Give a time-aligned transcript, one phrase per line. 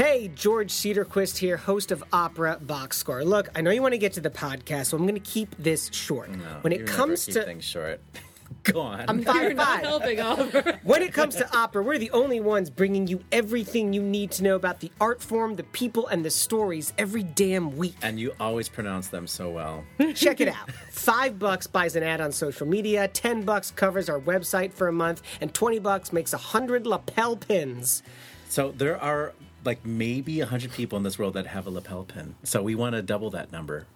[0.00, 3.22] Hey, George Cedarquist here, host of Opera Box Score.
[3.22, 5.54] Look, I know you want to get to the podcast, so I'm going to keep
[5.58, 6.30] this short.
[6.62, 8.00] when it you comes keep to things short.
[8.62, 9.04] Go on.
[9.08, 9.82] I'm five five.
[9.82, 10.80] helping Oliver.
[10.84, 14.42] When it comes to opera, we're the only ones bringing you everything you need to
[14.42, 17.96] know about the art form, the people, and the stories every damn week.
[18.00, 19.84] and you always pronounce them so well.
[20.14, 20.70] Check it out.
[20.90, 24.92] Five bucks buys an ad on social media, ten bucks covers our website for a
[24.94, 28.02] month, and twenty bucks makes a hundred lapel pins.
[28.48, 32.04] So there are like maybe a hundred people in this world that have a lapel
[32.04, 32.34] pin.
[32.42, 33.86] So we want to double that number.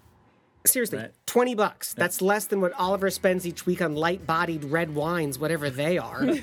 [0.67, 1.13] Seriously, Right.
[1.27, 1.93] 20 bucks.
[1.93, 5.99] That's less than what Oliver spends each week on light bodied red wines, whatever they
[5.99, 6.23] are.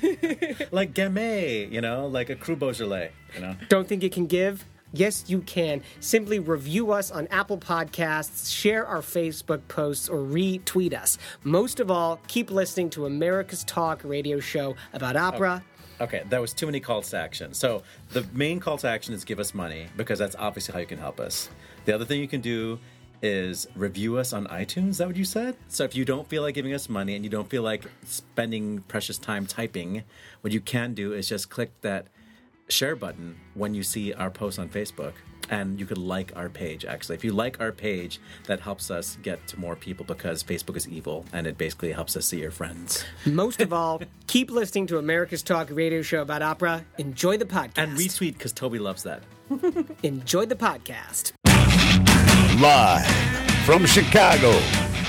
[0.70, 3.56] Like Gamay, you know, like a Cru Beaujolais, you know.
[3.68, 4.64] Don't think you can give?
[4.94, 5.82] Yes, you can.
[6.00, 11.18] Simply review us on Apple Podcasts, share our Facebook posts, or retweet us.
[11.44, 15.64] Most of all, keep listening to America's Talk radio show about opera.
[16.02, 17.54] Okay, that was too many calls to action.
[17.54, 20.86] So the main call to action is give us money because that's obviously how you
[20.86, 21.48] can help us.
[21.84, 22.80] The other thing you can do
[23.22, 24.88] is review us on iTunes.
[24.88, 25.56] Is that what you said?
[25.68, 28.80] So if you don't feel like giving us money and you don't feel like spending
[28.88, 30.02] precious time typing,
[30.40, 32.08] what you can do is just click that
[32.68, 35.12] share button when you see our post on Facebook.
[35.52, 37.16] And you could like our page, actually.
[37.16, 40.88] If you like our page, that helps us get to more people because Facebook is
[40.88, 43.04] evil and it basically helps us see your friends.
[43.26, 46.86] Most of all, keep listening to America's Talk radio show about opera.
[46.96, 47.72] Enjoy the podcast.
[47.76, 49.22] And retweet because Toby loves that.
[50.02, 51.32] Enjoy the podcast.
[52.58, 53.06] Live
[53.66, 54.58] from Chicago,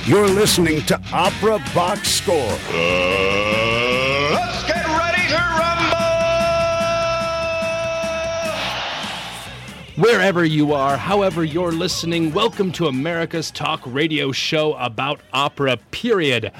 [0.05, 2.36] you're listening to Opera Box Score.
[2.36, 3.72] Let's
[9.95, 16.52] Wherever you are, however you're listening, welcome to America's Talk radio show about opera, period.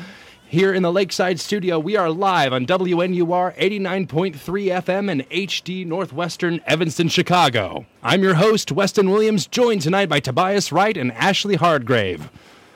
[0.48, 6.62] Here in the Lakeside studio, we are live on WNUR 89.3 FM and HD Northwestern
[6.68, 7.88] Evanston, Chicago.
[8.04, 12.30] I'm your host, Weston Williams, joined tonight by Tobias Wright and Ashley Hardgrave.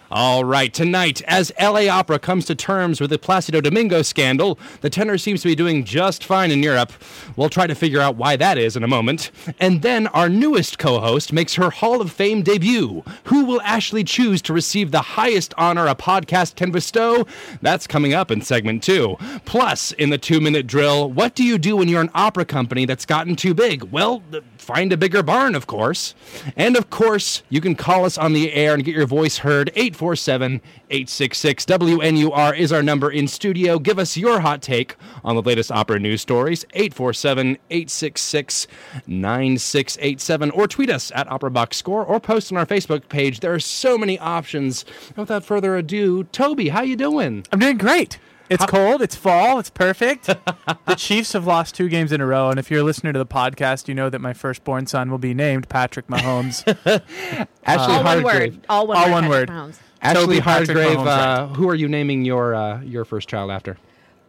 [0.10, 4.90] All right, tonight, as LA Opera comes to terms with the Placido Domingo scandal, the
[4.90, 6.94] tenor seems to be doing just fine in Europe.
[7.36, 9.32] We'll try to figure out why that is in a moment.
[9.60, 13.04] And then our newest co host makes her Hall of Fame debut.
[13.26, 17.28] Who will Ashley choose to receive the highest honor a podcast can bestow?
[17.62, 19.18] That's coming up in segment two.
[19.44, 22.86] Plus, in the two minute drill, what do you do when you're an opera company
[22.86, 23.84] that's gotten too big?
[23.84, 24.24] Well,
[24.58, 26.16] find a bigger barn, of course.
[26.56, 29.70] And of course, you can call us on the air and get your voice heard.
[29.98, 33.80] 847 866 WNUR is our number in studio.
[33.80, 36.64] Give us your hot take on the latest opera news stories.
[36.76, 38.68] 847 866
[39.08, 40.52] 9687.
[40.52, 43.40] Or tweet us at Opera Box Score or post on our Facebook page.
[43.40, 44.86] There are so many options.
[45.16, 47.44] Without further ado, Toby, how you doing?
[47.52, 48.20] I'm doing great.
[48.50, 49.02] It's cold.
[49.02, 49.60] It's fall.
[49.60, 50.28] It's perfect.
[50.86, 53.20] the Chiefs have lost two games in a row, and if you're a listener to
[53.20, 56.64] the podcast, you know that my firstborn son will be named Patrick Mahomes.
[57.66, 58.66] Ashley All one word.
[58.70, 59.12] All one All word.
[59.12, 59.76] one Patrick word.
[60.02, 60.10] Mahomes.
[60.10, 63.78] Ashley Toby Patrick Hardgrave, uh, who are you naming your uh, your first child after?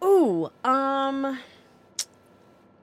[0.03, 1.37] Ooh, um,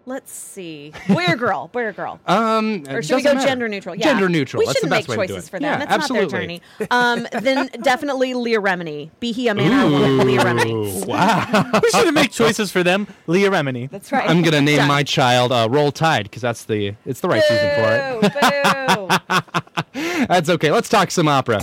[0.05, 0.93] let's see.
[1.09, 1.69] Boy or girl?
[1.69, 2.21] Boy or girl?
[2.27, 3.95] Um, or should we go gender neutral?
[3.95, 4.05] Yeah.
[4.05, 4.61] Gender neutral.
[4.61, 5.81] We That's shouldn't the make way choices for them.
[5.81, 6.25] Yeah, That's absolutely.
[6.27, 6.63] not their journey.
[6.91, 9.11] Um, then definitely Leah Remini.
[9.19, 11.07] Be he a man or a woman, Leah Remini.
[11.07, 11.71] Wow.
[11.83, 13.07] we shouldn't make choices for them.
[13.27, 13.89] Leah Remini.
[13.91, 14.29] That's right.
[14.29, 14.89] I'm gonna name Done.
[14.89, 18.21] my child uh, Roll Tide because that's the it's the right season for it.
[18.21, 20.27] Boo, boo.
[20.29, 20.71] That's okay.
[20.71, 21.61] Let's talk some opera.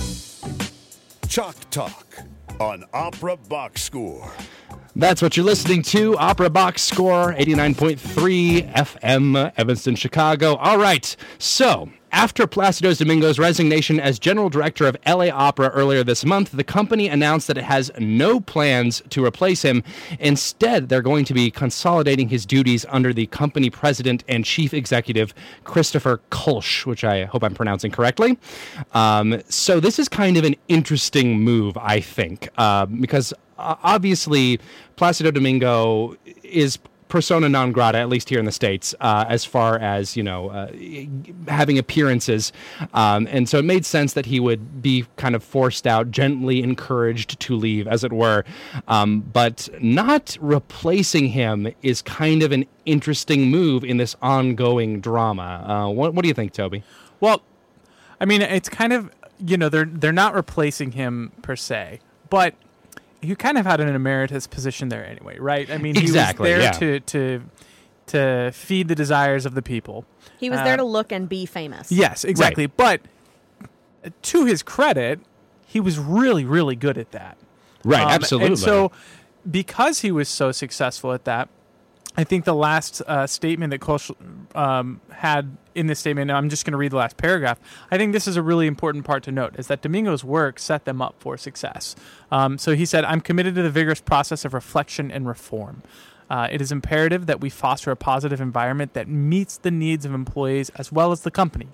[1.33, 2.19] Chalk Talk
[2.59, 4.31] on Opera Box Score.
[4.95, 6.15] That's what you're listening to.
[6.19, 10.57] Opera Box Score 89.3 FM, Evanston, Chicago.
[10.57, 11.15] All right.
[11.39, 16.63] So, after Placido Domingo's resignation as general director of LA Opera earlier this month, the
[16.63, 19.83] company announced that it has no plans to replace him.
[20.19, 25.33] Instead, they're going to be consolidating his duties under the company president and chief executive,
[25.63, 28.37] Christopher Koelsch, which I hope I'm pronouncing correctly.
[28.93, 34.59] Um, so, this is kind of an interesting move, I think, uh, because uh, obviously
[34.97, 39.77] Placido Domingo is persona non grata, at least here in the states, uh, as far
[39.77, 40.71] as you know, uh,
[41.47, 42.51] having appearances,
[42.93, 46.61] um, and so it made sense that he would be kind of forced out, gently
[46.61, 48.43] encouraged to leave, as it were.
[48.87, 55.65] Um, but not replacing him is kind of an interesting move in this ongoing drama.
[55.67, 56.83] Uh, what, what do you think, Toby?
[57.19, 57.41] Well,
[58.19, 59.11] I mean, it's kind of
[59.45, 61.99] you know they're they're not replacing him per se,
[62.29, 62.55] but
[63.23, 65.69] he kind of had an emeritus position there anyway, right?
[65.71, 66.99] I mean, Exactly, he was there yeah.
[66.99, 67.41] to to
[68.07, 70.05] to feed the desires of the people.
[70.39, 71.91] He was Uh, there to look and be famous.
[71.91, 72.65] Yes, exactly.
[72.67, 73.01] But
[74.23, 75.21] to his credit,
[75.65, 77.37] he was really, really good at that.
[77.85, 78.47] Right, Um, absolutely.
[78.47, 78.91] And so,
[79.49, 81.47] because he was so successful at that,
[82.17, 84.11] I think the last uh, statement that Koelsch
[84.55, 87.59] um, had in this statement, and I'm just going to read the last paragraph.
[87.91, 90.85] I think this is a really important part to note: is that Domingo's work set
[90.85, 91.95] them up for success.
[92.31, 95.83] Um, so he said, "I'm committed to the vigorous process of reflection and reform."
[96.29, 100.13] Uh, it is imperative that we foster a positive environment that meets the needs of
[100.13, 101.67] employees as well as the company.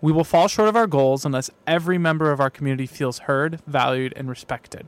[0.00, 3.60] We will fall short of our goals unless every member of our community feels heard,
[3.66, 4.86] valued, and respected.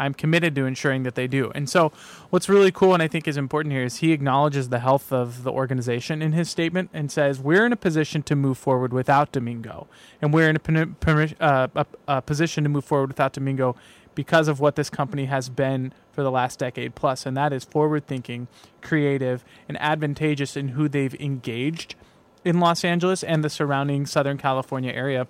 [0.00, 1.52] I'm committed to ensuring that they do.
[1.54, 1.92] And so,
[2.30, 5.44] what's really cool and I think is important here is he acknowledges the health of
[5.44, 9.30] the organization in his statement and says, We're in a position to move forward without
[9.30, 9.86] Domingo.
[10.20, 10.88] And we're in a,
[11.40, 13.76] uh, a, a position to move forward without Domingo
[14.14, 17.64] because of what this company has been for the last decade plus, and that is
[17.64, 18.48] forward thinking,
[18.82, 21.94] creative, and advantageous in who they've engaged
[22.44, 25.26] in Los Angeles and the surrounding Southern California area.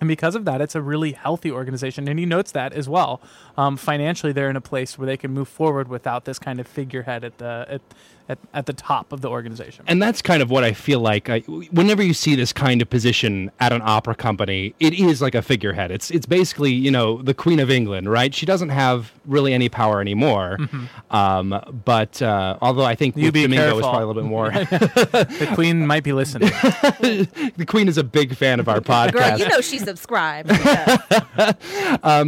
[0.00, 2.08] And because of that, it's a really healthy organization.
[2.08, 3.20] And he notes that as well.
[3.56, 6.66] Um, financially, they're in a place where they can move forward without this kind of
[6.66, 7.80] figurehead at the at,
[8.28, 9.84] at, at the top of the organization.
[9.88, 11.28] And that's kind of what I feel like.
[11.30, 15.34] I, whenever you see this kind of position at an opera company, it is like
[15.34, 15.90] a figurehead.
[15.90, 18.34] It's it's basically you know the Queen of England, right?
[18.34, 20.58] She doesn't have really any power anymore.
[21.10, 23.20] Um, but uh, although I think Mm-hmm.
[23.20, 24.50] You with be Domingo is probably a little bit more.
[24.50, 26.48] the Queen might be listening.
[27.00, 29.12] the Queen is a big fan of our podcast.
[29.12, 30.48] Girl, you know she subscribed.
[30.48, 30.98] because-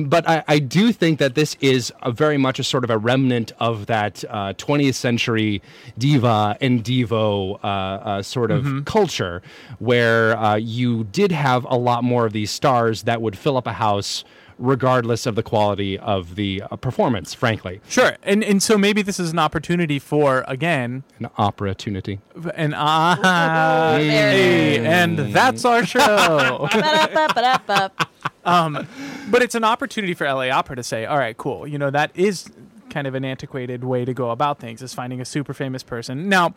[0.08, 2.98] but I, I do think that this is a very much a sort of a
[2.98, 5.62] remnant of that uh, 20th century
[5.98, 9.42] diva and divo uh, uh, sort of culture
[9.78, 13.66] where uh, you did have a lot more of these stars that would fill up
[13.66, 14.24] a house
[14.58, 18.16] regardless of the quality of the uh, performance frankly Sure.
[18.22, 22.20] And and so maybe this is an opportunity for again an opportunity
[22.54, 26.68] an ah There it hey, and that's our show.
[26.72, 27.90] Ba-da-ba-ba-da-ba.
[28.44, 28.86] um,
[29.30, 31.66] but it's an opportunity for LA Opera to say, all right, cool.
[31.66, 32.48] You know, that is
[32.96, 36.30] kind of an antiquated way to go about things is finding a super famous person.
[36.30, 36.54] Now,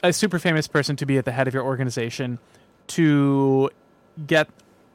[0.00, 2.38] a super famous person to be at the head of your organization
[2.88, 3.68] to
[4.24, 4.46] get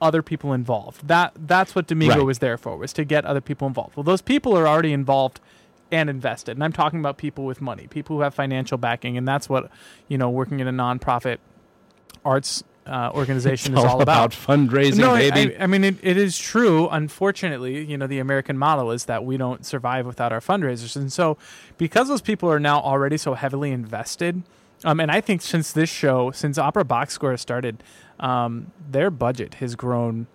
[0.02, 1.06] other people involved.
[1.06, 2.26] That that's what Domingo Right.
[2.26, 3.98] was there for, was to get other people involved.
[3.98, 5.42] Well, those people are already involved
[5.92, 6.56] and invested.
[6.56, 9.70] And I'm talking about people with money, people who have financial backing, and that's what,
[10.08, 11.40] you know, working in a nonprofit
[12.24, 15.96] arts uh, organization is all, all about fundraising no, I- baby I, I mean it,
[16.02, 16.90] it is true.
[16.90, 21.12] Unfortunately, you know the American model is that we don't survive without our fundraisers, and
[21.12, 21.38] so
[21.78, 24.44] because those people are now already so heavily invested,
[24.84, 27.84] um, and I think since this show, since Opera Box Score started,
[28.20, 30.28] um, their budget has grown.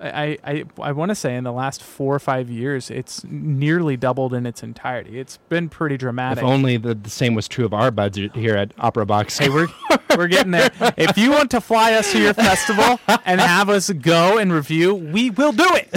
[0.00, 3.96] I I, I want to say in the last four or five years, it's nearly
[3.96, 5.18] doubled in its entirety.
[5.18, 6.42] It's been pretty dramatic.
[6.42, 9.48] if only the, the same was true of our budget here at opera box Hey,
[9.48, 9.68] we're
[10.16, 10.70] we're getting there.
[10.96, 14.94] If you want to fly us to your festival and have us go and review,
[14.94, 15.88] we will do it.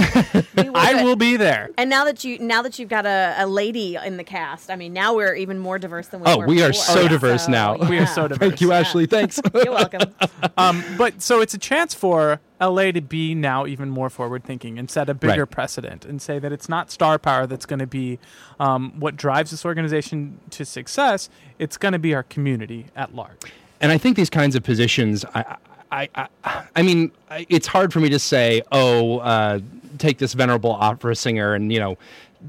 [0.55, 1.03] Will I do it.
[1.03, 1.69] will be there.
[1.77, 4.75] And now that you now that you've got a, a lady in the cast, I
[4.75, 6.47] mean, now we're even more diverse than we Oh, were.
[6.47, 6.83] we are before.
[6.95, 7.77] so diverse now.
[7.77, 8.39] We are so diverse.
[8.49, 10.13] thank you ashley thanks You're welcome.
[10.57, 14.77] Um, but so it's a chance for LA to be now even more forward thinking
[14.77, 15.49] and set a bigger Right.
[15.51, 18.19] precedent and say that it's not star power that's going to be
[18.59, 21.29] um, what drives this organization to success.
[21.59, 23.41] It's going to be our community at large.
[23.81, 25.57] and I think these kinds of positions, I,
[25.91, 26.27] I, I,
[26.75, 27.11] I mean,
[27.49, 29.59] it's hard for me to say, oh, uh,
[29.97, 31.97] take this venerable opera singer and you know,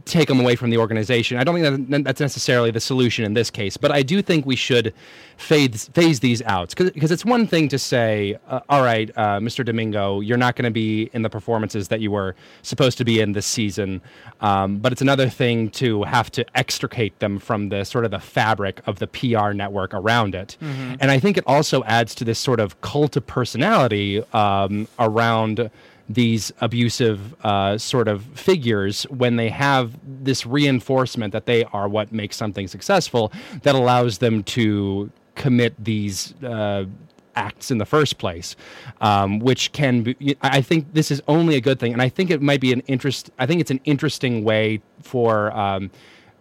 [0.05, 1.39] take them away from the organization.
[1.39, 4.47] I don't think that that's necessarily the solution in this case, but I do think
[4.47, 4.94] we should
[5.37, 9.64] phase phase these out because it's one thing to say, uh, all right, uh, Mr.
[9.64, 13.21] Domingo, you're not going to be in the performances that you were supposed to be
[13.21, 14.00] in this season,
[14.40, 18.21] um, but it's another thing to have to extricate them from the sort of the
[18.21, 20.57] fabric of the PR network around it.
[21.00, 25.71] And I think it also adds to this sort of cult of personality um, around
[26.14, 32.12] these abusive uh, sort of figures when they have this reinforcement that they are what
[32.12, 36.85] makes something successful that allows them to commit these uh,
[37.35, 38.57] acts in the first place,
[39.00, 40.37] um, which can be.
[40.42, 42.81] I think this is only a good thing, and I think it might be an
[42.81, 43.31] interest.
[43.38, 45.52] I think it's an interesting way for.
[45.57, 45.90] Um,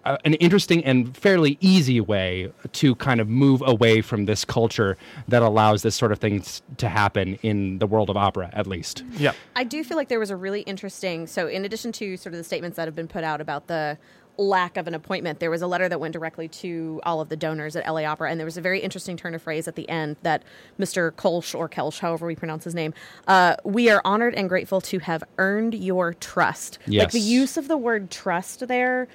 [0.05, 5.41] an interesting and fairly easy way to kind of move away from this culture that
[5.41, 6.43] allows this sort of thing
[6.77, 9.03] to happen in the world of opera, at least.
[9.13, 9.35] Yep.
[9.55, 11.27] I do feel like there was a really interesting.
[11.27, 13.97] So, in addition to sort of the statements that have been put out about the
[14.37, 17.35] lack of an appointment, there was a letter that went directly to all of the
[17.35, 19.87] donors at LA Opera, and there was a very interesting turn of phrase at the
[19.89, 20.43] end that
[20.79, 21.11] Mr.
[21.11, 22.93] Kolsch or Kelsch, however we pronounce his name,
[23.27, 26.79] uh, we are honored and grateful to have earned your trust.
[26.87, 27.03] Yes.
[27.03, 29.07] Like the use of the word trust there,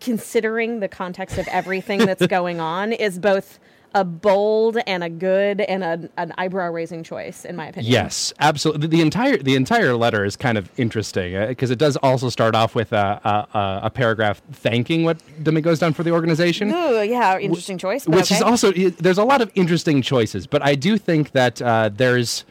[0.00, 3.58] considering the context of everything that's going on, is both.
[3.94, 7.90] a bold and a good and a, an eyebrow raising choice, in my opinion.
[7.90, 8.88] Yes, absolutely.
[8.88, 12.74] The entire the entire letter is kind of interesting because it does also start off
[12.74, 16.70] with a, a, a- a paragraph thanking what Domingo's done for the organization.
[16.74, 18.04] Ooh, yeah, interesting choice.
[18.04, 21.62] but which is also there's a lot of interesting choices, but I do think that
[21.62, 22.44] uh, there's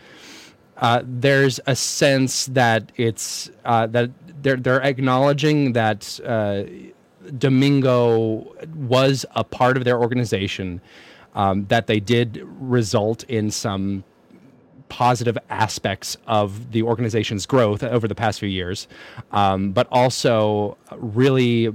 [0.77, 4.10] uh, there's a sense that it's uh, that
[4.41, 6.63] they're they're acknowledging that uh,
[7.38, 10.82] Domingo was a part of their organization,
[11.34, 14.03] um, that they did result in some
[14.89, 18.88] positive aspects of the organization's growth over the past few years,
[19.32, 21.74] um, but also really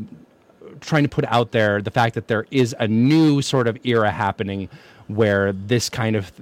[0.80, 4.11] trying to put out there the fact that there is a new sort of era
[4.11, 4.69] happening
[5.09, 6.33] where this kind of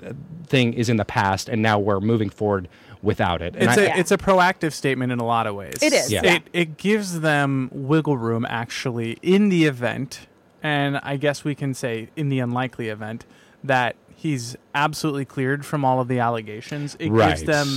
[0.46, 2.68] thing is in the past and now we're moving forward
[3.02, 3.54] without it.
[3.54, 3.96] And It's I- a Yeah.
[3.98, 5.74] it's a proactive statement in a lot of ways.
[5.82, 6.20] It is, Yeah.
[6.24, 6.34] yeah.
[6.36, 10.26] It it gives them wiggle room actually in the event,
[10.62, 13.24] and I guess we can say in the unlikely event
[13.62, 16.96] that he's absolutely cleared from all of the allegations.
[16.98, 17.30] It Right.
[17.30, 17.68] gives them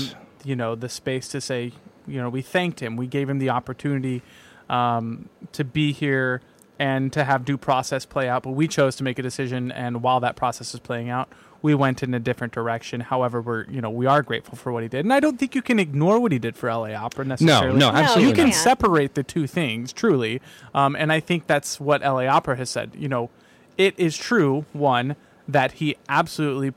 [0.43, 1.71] you know the space to say
[2.07, 4.21] you know we thanked him, we gave him the opportunity
[4.69, 6.41] um, to be here
[6.79, 10.01] and to have due process play out, but we chose to make a decision, and
[10.01, 11.29] while that process is playing out.
[11.63, 13.01] We went in a different direction.
[13.01, 15.53] However, we're you know we are grateful for what he did, and I don't think
[15.55, 17.77] you can ignore what he did for LA Opera necessarily.
[17.77, 18.55] no, No, absolutely you you can can't.
[18.55, 20.41] separate the two things truly
[20.73, 23.29] um, and i think that's what la opera has said you know
[23.77, 25.15] it is true one
[25.47, 26.71] that he absolutely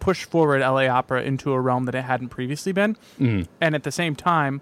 [0.00, 3.42] pushed forward la opera into a realm that it hadn't previously been Mm-hmm.
[3.60, 4.60] and at the same time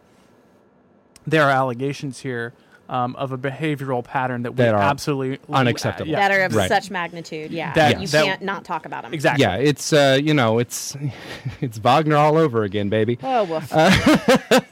[1.27, 2.53] there are allegations here
[2.89, 6.11] um, of a behavioral pattern that we That are absolutely unacceptable.
[6.11, 6.29] yeah.
[6.29, 6.69] that are of Right.
[6.69, 7.51] such magnitude.
[7.51, 9.15] Yeah, That- you that- can't not talk about them.
[9.15, 10.97] exactly yeah, it's uh, you know, it's
[11.61, 13.19] it's Wagner all over again, baby.
[13.23, 13.73] Oh, woof.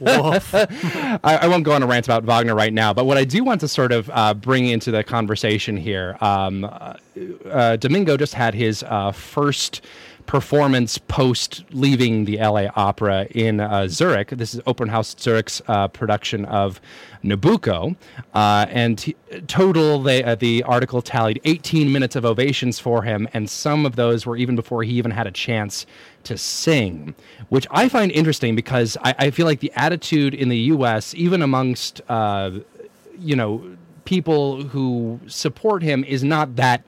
[0.01, 0.55] Woof.
[1.25, 3.45] I, I won't go on a rant about Wagner right now, but what I do
[3.45, 6.95] want to sort of uh, bring into the conversation here, um, uh,
[7.51, 9.81] uh, Domingo just had his uh, first
[10.27, 14.29] performance post leaving the LA Opera in uh, Zurich.
[14.31, 16.81] This is Opernhaus Zurich's uh, production of
[17.25, 17.97] Nabucco,
[18.35, 23.29] uh, and he, total they, uh, the article tallied 18 minutes of ovations for him,
[23.33, 25.87] and some of those were even before he even had a chance
[26.25, 27.15] to sing,
[27.49, 31.43] which I find interesting because I, I feel like the attitude in the U.S., even
[31.43, 32.51] amongst uh,
[33.19, 36.83] you know people who support him, is not that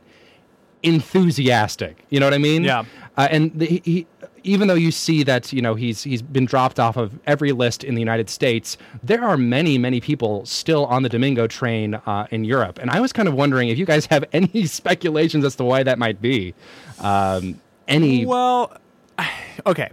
[0.82, 2.04] enthusiastic.
[2.10, 2.64] You know what I mean?
[2.64, 2.84] Yeah.
[3.16, 4.06] Uh, and the, he, he,
[4.44, 7.82] even though you see that you know he's he's been dropped off of every list
[7.82, 12.26] in the United States, there are many many people still on the Domingo train uh,
[12.30, 12.78] in Europe.
[12.80, 15.82] And I was kind of wondering if you guys have any speculations as to why
[15.82, 16.54] that might be.
[17.00, 18.76] Um, any Well,
[19.66, 19.90] okay.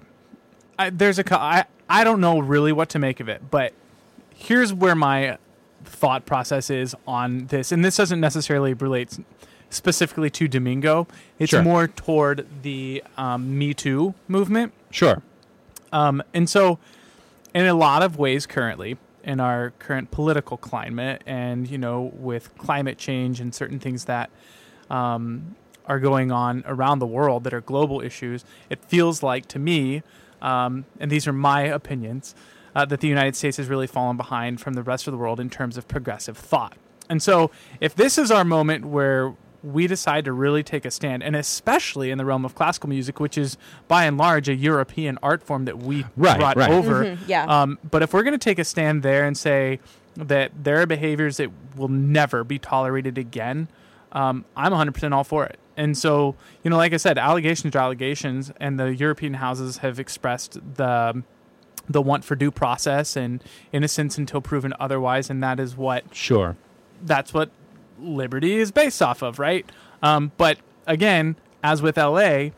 [0.77, 1.39] I, there's a.
[1.39, 3.73] I I don't know really what to make of it, but
[4.33, 5.37] here's where my
[5.83, 9.17] thought process is on this, and this doesn't necessarily relate
[9.71, 11.07] specifically to Domingo.
[11.39, 11.63] It's Sure.
[11.63, 14.73] more toward the um, Me Too movement.
[14.91, 15.21] sure,
[15.91, 16.77] Um, and so,
[17.53, 22.55] in a lot of ways, currently in our current political climate, and you know, with
[22.57, 24.29] climate change and certain things that
[24.89, 29.59] um, are going on around the world that are global issues, it feels like to
[29.59, 30.01] me,
[30.41, 32.33] um, and these are my opinions,
[32.75, 35.39] uh, that the United States has really fallen behind from the rest of the world
[35.39, 36.75] in terms of progressive thought.
[37.09, 37.51] And so,
[37.81, 42.09] if this is our moment where we decide to really take a stand, and especially
[42.11, 45.65] in the realm of classical music, which is by and large a European art form
[45.65, 46.71] that we Right, brought right.
[46.71, 47.17] over.
[47.27, 47.45] yeah.
[47.45, 49.79] Um, but if we're going to take a stand there and say
[50.15, 53.67] that there are behaviors that will never be tolerated again,
[54.11, 55.57] um, I'm 100% all for it.
[55.77, 59.99] And so, you know, like I said, allegations are allegations, and the European houses have
[59.99, 61.23] expressed the
[61.89, 66.55] the want for due process and innocence until proven otherwise, and that is what sure,
[67.03, 67.49] that's what
[68.01, 69.69] liberty is based off of, right?
[70.03, 72.49] Um, but again, as with LA,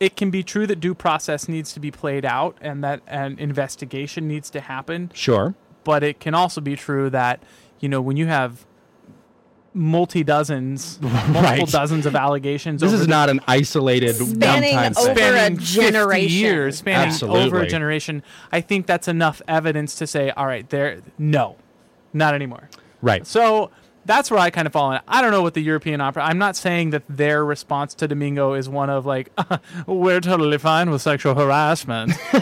[0.00, 3.38] it can be true that due process needs to be played out and that an
[3.38, 5.10] investigation needs to happen.
[5.14, 5.54] sure.
[5.84, 7.42] But it can also be true that
[7.78, 8.64] you know when you have
[9.74, 11.68] multi dozens, multiple Right.
[11.68, 12.80] dozens of allegations.
[12.80, 15.24] This over is the- not an isolated Spanning one-time over thing.
[15.24, 16.30] a spanning 50 generation.
[16.38, 18.22] years, spanning over a generation.
[18.52, 21.56] I think that's enough evidence to say, all right, there, no,
[22.12, 22.68] not anymore.
[23.02, 23.26] Right.
[23.26, 23.70] So
[24.06, 25.00] that's where I kind of fall in.
[25.08, 26.24] I don't know what the European opera.
[26.24, 29.30] I'm not saying that their response to Domingo is one of like,
[29.86, 32.12] we're totally fine with sexual harassment.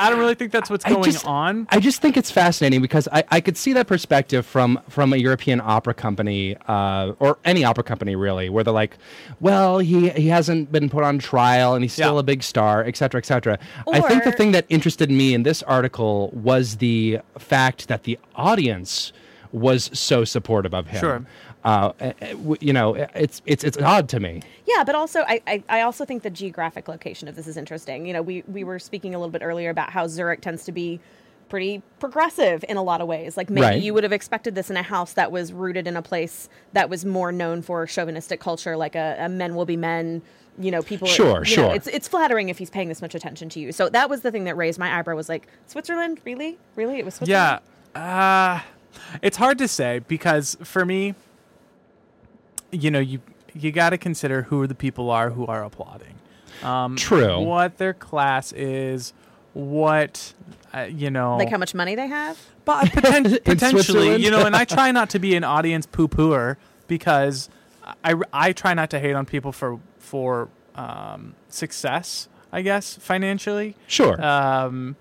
[0.00, 1.66] I don't really think that's what's I going just- on.
[1.70, 5.16] I just think it's fascinating because I, I could see that perspective from from a
[5.16, 8.96] European opera company uh, or any opera company really, where they're like,
[9.40, 12.20] well, he he hasn't been put on trial and he's still Yeah.
[12.20, 13.58] a big star, et cetera, et cetera.
[13.92, 18.18] I think the thing that interested me in this article was the fact that the
[18.34, 19.12] audience
[19.52, 21.00] was so supportive of him.
[21.00, 21.26] Sure.
[21.64, 22.12] Uh, uh,
[22.60, 24.42] you know, it's it's it's odd to me.
[24.66, 28.06] Yeah, but also I, I, I also think the geographic location of this is interesting.
[28.06, 30.72] You know, we, we were speaking a little bit earlier about how Zurich tends to
[30.72, 30.98] be
[31.48, 33.36] pretty progressive in a lot of ways.
[33.36, 33.82] Like maybe Right.
[33.82, 36.88] you would have expected this in a house that was rooted in a place that
[36.88, 40.22] was more known for chauvinistic culture, like a, a men will be men.
[40.58, 41.08] You know, people.
[41.08, 41.74] Sure, you know, sure.
[41.74, 43.72] it's it's flattering if he's paying this much attention to you.
[43.72, 45.14] So that was the thing that raised my eyebrow.
[45.16, 46.98] Was like Switzerland, really, really?
[46.98, 47.62] It was Switzerland.
[47.94, 48.00] Yeah.
[48.00, 48.60] Uh,
[49.22, 51.14] it's hard to say because for me,
[52.70, 53.20] you know, you
[53.54, 56.14] you got to consider who the people are who are applauding.
[56.62, 57.40] Um, True.
[57.40, 59.12] What their class is,
[59.52, 60.32] what
[60.74, 62.38] uh, you know, Like how much money they have.
[62.64, 66.56] but poten- potentially, you know, and I try not to be an audience poo pooer
[66.86, 67.48] because
[68.04, 72.28] I, I try not to hate on people for for um, success.
[72.54, 73.76] I guess financially.
[73.86, 74.22] Sure.
[74.22, 74.96] Um,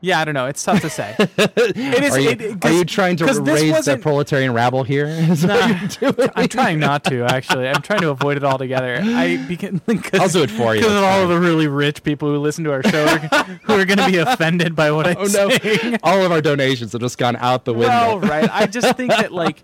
[0.00, 0.46] yeah, I don't know.
[0.46, 1.14] It's tough to say.
[1.18, 2.14] it is.
[2.14, 5.06] are you, it- are you trying to raise the proletarian rabble here?
[5.30, 6.30] Is what you're doing?
[6.34, 7.68] I'm trying not to actually.
[7.68, 9.00] I'm trying to avoid it altogether.
[9.02, 9.80] I begin.
[10.14, 12.72] I'll do it for you, Because all of the really rich people who listen to
[12.72, 15.50] our show are, who are going to be offended by what oh, I'm Oh no!
[15.50, 15.98] saying.
[16.02, 17.88] All of our donations have just gone out the window.
[17.88, 18.48] Well, right.
[18.50, 19.62] I just think that like,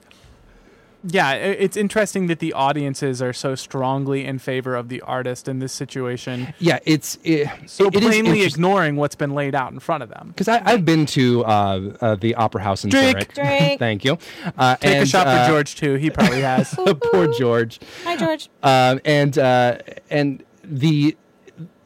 [1.09, 5.59] yeah, it's interesting that the audiences are so strongly in favor of the artist in
[5.59, 9.73] this situation, yeah, it's it, so it is plainly interesting- ignoring what's been laid out
[9.73, 10.29] in front of them.
[10.29, 13.13] Because I've been to uh, uh, the Opera House in Drink.
[13.13, 13.35] Zurich.
[13.35, 13.79] Drink.
[13.79, 14.19] Thank you.
[14.57, 15.95] Uh, Take a and, shot uh, for George too.
[15.95, 16.75] He probably has.
[17.13, 17.81] Poor George.
[18.05, 18.49] Hi, George.
[18.63, 19.79] Um, and uh,
[20.11, 21.17] and the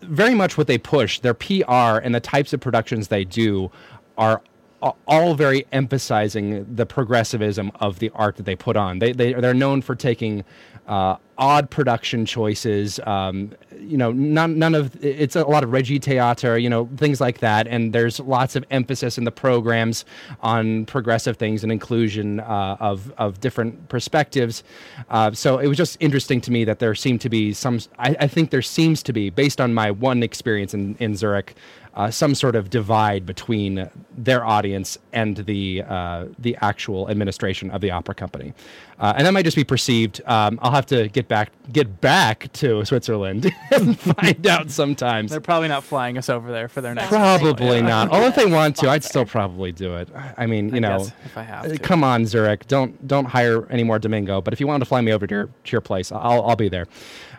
[0.02, 3.70] very much what they push, their PR and the types of productions they do
[4.18, 4.49] are a-
[4.82, 8.98] all very emphasizing the progressivism of the art that they put on.
[8.98, 10.44] They they they're known for taking
[10.86, 12.98] uh, odd production choices.
[13.06, 17.20] Um, you know, none none of it's a lot of Regie Theater, you know, things
[17.20, 17.66] like that.
[17.66, 20.04] And there's lots of emphasis in the programs
[20.42, 24.62] on progressive things and inclusion uh, of of different perspectives.
[25.08, 27.80] Uh, so it was just interesting to me that there seemed to be some.
[27.98, 31.54] I, I think there seems to be, based on my one experience in in Zurich,
[31.94, 37.80] uh, some sort of divide between their audience and the uh, the actual administration of
[37.80, 38.54] the opera company,
[39.00, 40.20] uh, and that might just be perceived.
[40.26, 45.30] Um, I'll have to get back get back to Switzerland and find out sometimes.
[45.32, 47.08] They're probably not flying us over there for their next.
[47.08, 47.80] Probably Yeah.
[47.80, 48.10] not.
[48.10, 50.08] Although if they want to, I'd still probably do it.
[50.36, 51.78] I mean, you I know, if I have uh, to.
[51.78, 54.40] come on, Zurich, don't don't hire any more Domingo.
[54.40, 56.56] But if you want to fly me over to your to your place, I'll I'll
[56.56, 56.86] be there.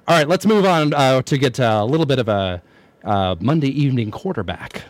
[0.07, 2.61] All right, let's move on uh, to get a little bit of a
[3.03, 4.83] uh, Monday evening quarterback.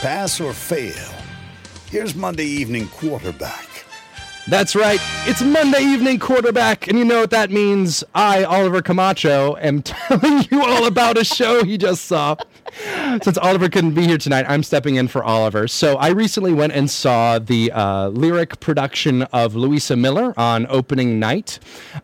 [0.00, 1.14] Pass or fail?
[1.90, 3.73] Here's Monday evening quarterback.
[4.46, 5.00] That's right.
[5.26, 8.04] It's Monday evening quarterback, and you know what that means.
[8.14, 12.36] I, Oliver Camacho, am telling you all about a show he just saw.
[13.22, 15.66] Since Oliver couldn't be here tonight, I'm stepping in for Oliver.
[15.66, 21.18] So I recently went and saw the uh, lyric production of Luisa Miller on opening
[21.18, 21.58] night,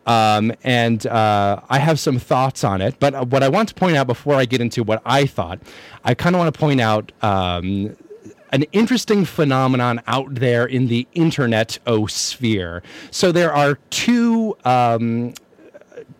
[0.07, 2.96] um, and uh, I have some thoughts on it.
[2.98, 5.61] But what I want to point out before I get into what I thought,
[6.05, 7.12] I kind of want to point out.
[7.20, 7.96] Um,
[8.50, 12.82] an interesting phenomenon out there in the internet sphere.
[13.10, 15.34] So there are two um,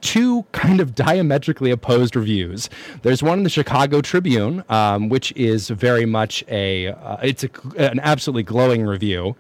[0.01, 2.69] two kind of diametrically opposed reviews.
[3.03, 7.51] There's one in the Chicago Tribune, um, which is very much a uh, it's a,
[7.77, 9.37] an absolutely glowing review,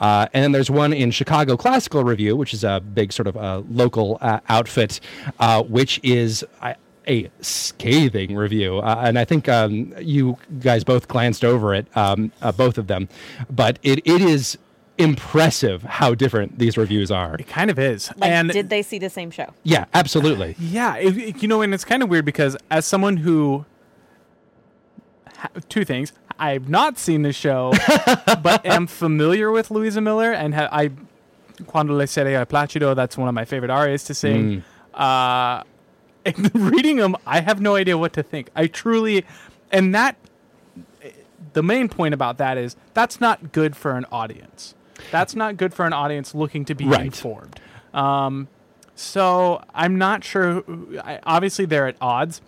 [0.00, 3.36] uh, and then there's one in Chicago Classical Review, which is a big sort of
[3.36, 5.00] uh, local uh, outfit,
[5.38, 6.44] uh, which is.
[6.60, 6.76] I,
[7.08, 12.30] a scathing review, uh, and I think um, you guys both glanced over it, um,
[12.40, 13.08] uh, both of them,
[13.50, 14.56] but it, it is
[14.98, 17.34] impressive how different these reviews are.
[17.36, 18.10] It kind of is.
[18.18, 19.52] Like, and did they see the same show?
[19.64, 20.54] Yeah, absolutely.
[20.58, 23.64] Yeah, it, it- you know, and it's kind of weird because as someone who
[25.68, 27.72] two things, I've not seen the show,
[28.42, 30.90] but am familiar with Luisa Miller, and ha- I
[31.66, 32.94] Quando le sere al placido.
[32.96, 34.64] That's one of my favorite arias to sing.
[34.94, 35.62] Uh,
[36.26, 38.50] and reading them, I have no idea what to think.
[38.54, 39.24] I truly,
[39.70, 40.16] and that
[41.52, 44.74] the main point about that is that's not good for an audience.
[45.10, 47.06] That's not good for an audience looking to be Right.
[47.06, 47.58] informed.
[47.92, 48.48] Um,
[48.94, 50.62] so I'm not sure.
[51.04, 52.40] I, obviously, they're at odds.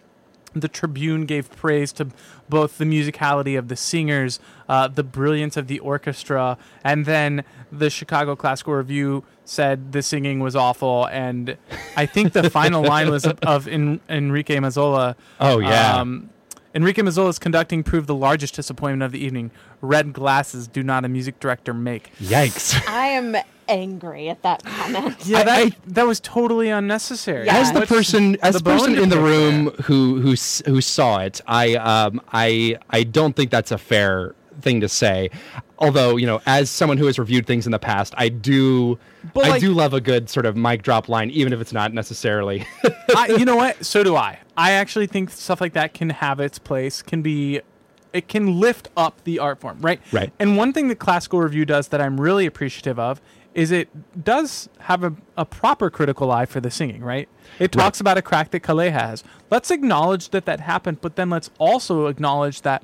[0.54, 2.08] The Tribune gave praise to
[2.48, 4.38] both the musicality of the singers,
[4.68, 10.40] uh, the brilliance of the orchestra, and then the Chicago Classical Review said the singing
[10.40, 11.06] was awful.
[11.06, 11.56] And
[11.96, 15.16] I think the final line was of, of en- Enrique Mazzola.
[15.40, 15.96] Oh, yeah.
[15.96, 16.30] Um,
[16.74, 19.50] Enrique Mazzola's conducting proved the largest disappointment of the evening.
[19.80, 22.10] Red glasses do not a music director make.
[22.20, 22.82] Yikes.
[22.88, 23.36] I am
[23.68, 25.24] angry at that comment.
[25.24, 27.46] Yeah, that, I- that was totally unnecessary.
[27.46, 27.58] Yeah.
[27.58, 30.34] as the What's person as the, person in the room who who
[30.66, 35.30] who saw it i um i i don't think that's a fair thing to say
[35.78, 38.98] although you know as someone who has reviewed things in the past i do
[39.32, 41.72] But, i like- do love a good sort of mic drop line even if it's
[41.72, 42.66] not necessarily
[43.16, 43.84] I, you know what?
[43.84, 44.38] So do I.
[44.56, 47.00] I actually think stuff like that can have its place.
[47.02, 47.60] Can be,
[48.12, 50.00] it can lift up the art form, right?
[50.12, 50.32] Right.
[50.38, 53.20] And one thing that classical review does that I'm really appreciative of
[53.54, 53.88] is it
[54.24, 57.28] does have a, a proper critical eye for the singing, right?
[57.60, 59.22] It talks about a crack that Calleja has.
[59.50, 62.82] Let's acknowledge that that happened, but then let's also acknowledge that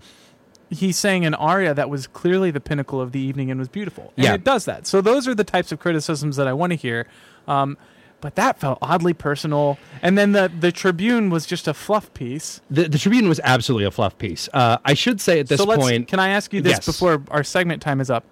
[0.71, 4.13] he sang an aria that was clearly the pinnacle of the evening and was beautiful.
[4.17, 4.35] And Yeah.
[4.35, 4.87] it does that.
[4.87, 7.07] So those are the types of criticisms that I want to hear.
[7.49, 7.77] Um,
[8.21, 9.79] but that felt oddly personal.
[10.03, 12.61] And then the, the Tribune was just a fluff piece.
[12.71, 15.67] the, the tribune was absolutely a fluff piece uh, i should say at this so
[15.67, 16.87] point can I ask you this Yes.
[16.87, 18.25] before our segment time is up?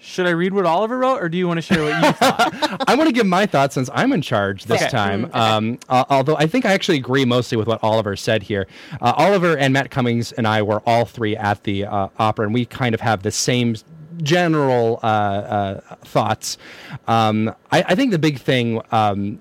[0.00, 2.84] Should I read what Oliver wrote, or do you want to share what you thought?
[2.88, 4.90] I want to give my thoughts since I'm in charge this Okay.
[4.90, 5.24] time.
[5.24, 5.38] Mm, okay.
[5.38, 8.66] Um, uh, although I think I actually agree mostly with what Oliver said here.
[9.00, 12.54] Uh, Oliver and Matt Cummings and I were all three at the uh, opera, and
[12.54, 13.74] we kind of have the same
[14.22, 16.58] general uh, uh, thoughts.
[17.06, 19.40] Um, I, I think the big thing, um,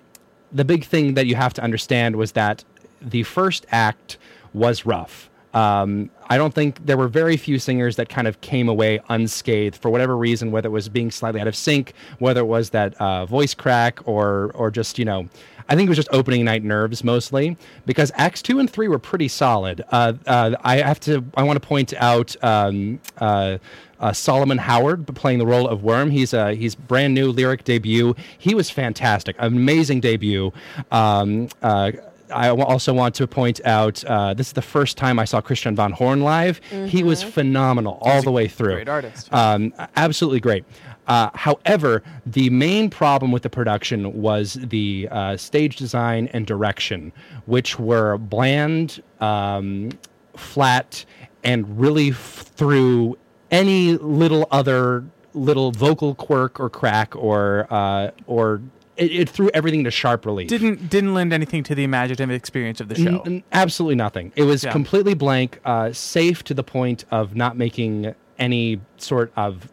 [0.51, 2.63] the big thing that you have to understand was that
[3.01, 4.17] the first act
[4.53, 5.29] was rough.
[5.53, 9.75] Um, I don't think there were very few singers that kind of came away unscathed
[9.77, 12.99] for whatever reason, whether it was being slightly out of sync, whether it was that
[13.01, 15.27] uh, voice crack, or or just you know,
[15.69, 17.57] I think it was just opening night nerves mostly.
[17.85, 19.83] Because acts two and three were pretty solid.
[19.91, 22.35] Uh, uh, I have to, I want to point out.
[22.43, 23.57] Um, uh,
[23.99, 26.11] uh, Solomon Howard playing the role of Wurm.
[26.11, 28.15] He's a he's brand new lyric debut.
[28.37, 30.51] He was fantastic, amazing debut.
[30.91, 31.93] Um, uh,
[32.31, 35.75] I also want to point out uh, this is the first time I saw Christian
[35.75, 36.59] Van Horn live.
[36.87, 38.73] He was phenomenal all the way through.
[38.75, 39.31] great artist.
[39.33, 40.65] Um, absolutely great.
[41.07, 47.13] Uh, however, the main problem with the production was the uh, stage design and direction,
[47.45, 49.89] which were bland, um,
[50.35, 51.05] flat,
[51.45, 53.17] and really f- threw
[53.51, 58.61] any little other little vocal quirk or crack or uh, or
[58.97, 60.47] it, it threw everything to sharp relief.
[60.49, 63.21] didn't didn't lend anything to the imaginative experience of the show.
[63.21, 64.31] N- n- absolutely nothing.
[64.35, 64.71] It was Yeah.
[64.71, 69.69] completely blank, uh, safe to the point of not making any sort of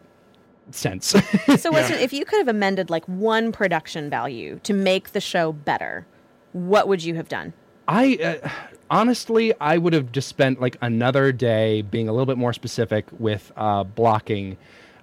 [0.71, 1.13] sense.
[1.57, 5.51] So, Weston, if you could have amended like one production value to make the show
[5.51, 6.05] better,
[6.53, 7.53] what would you have done?
[7.87, 8.49] I uh,
[8.89, 13.05] honestly, I would have just spent like another day being a little bit more specific
[13.19, 14.57] with uh, blocking.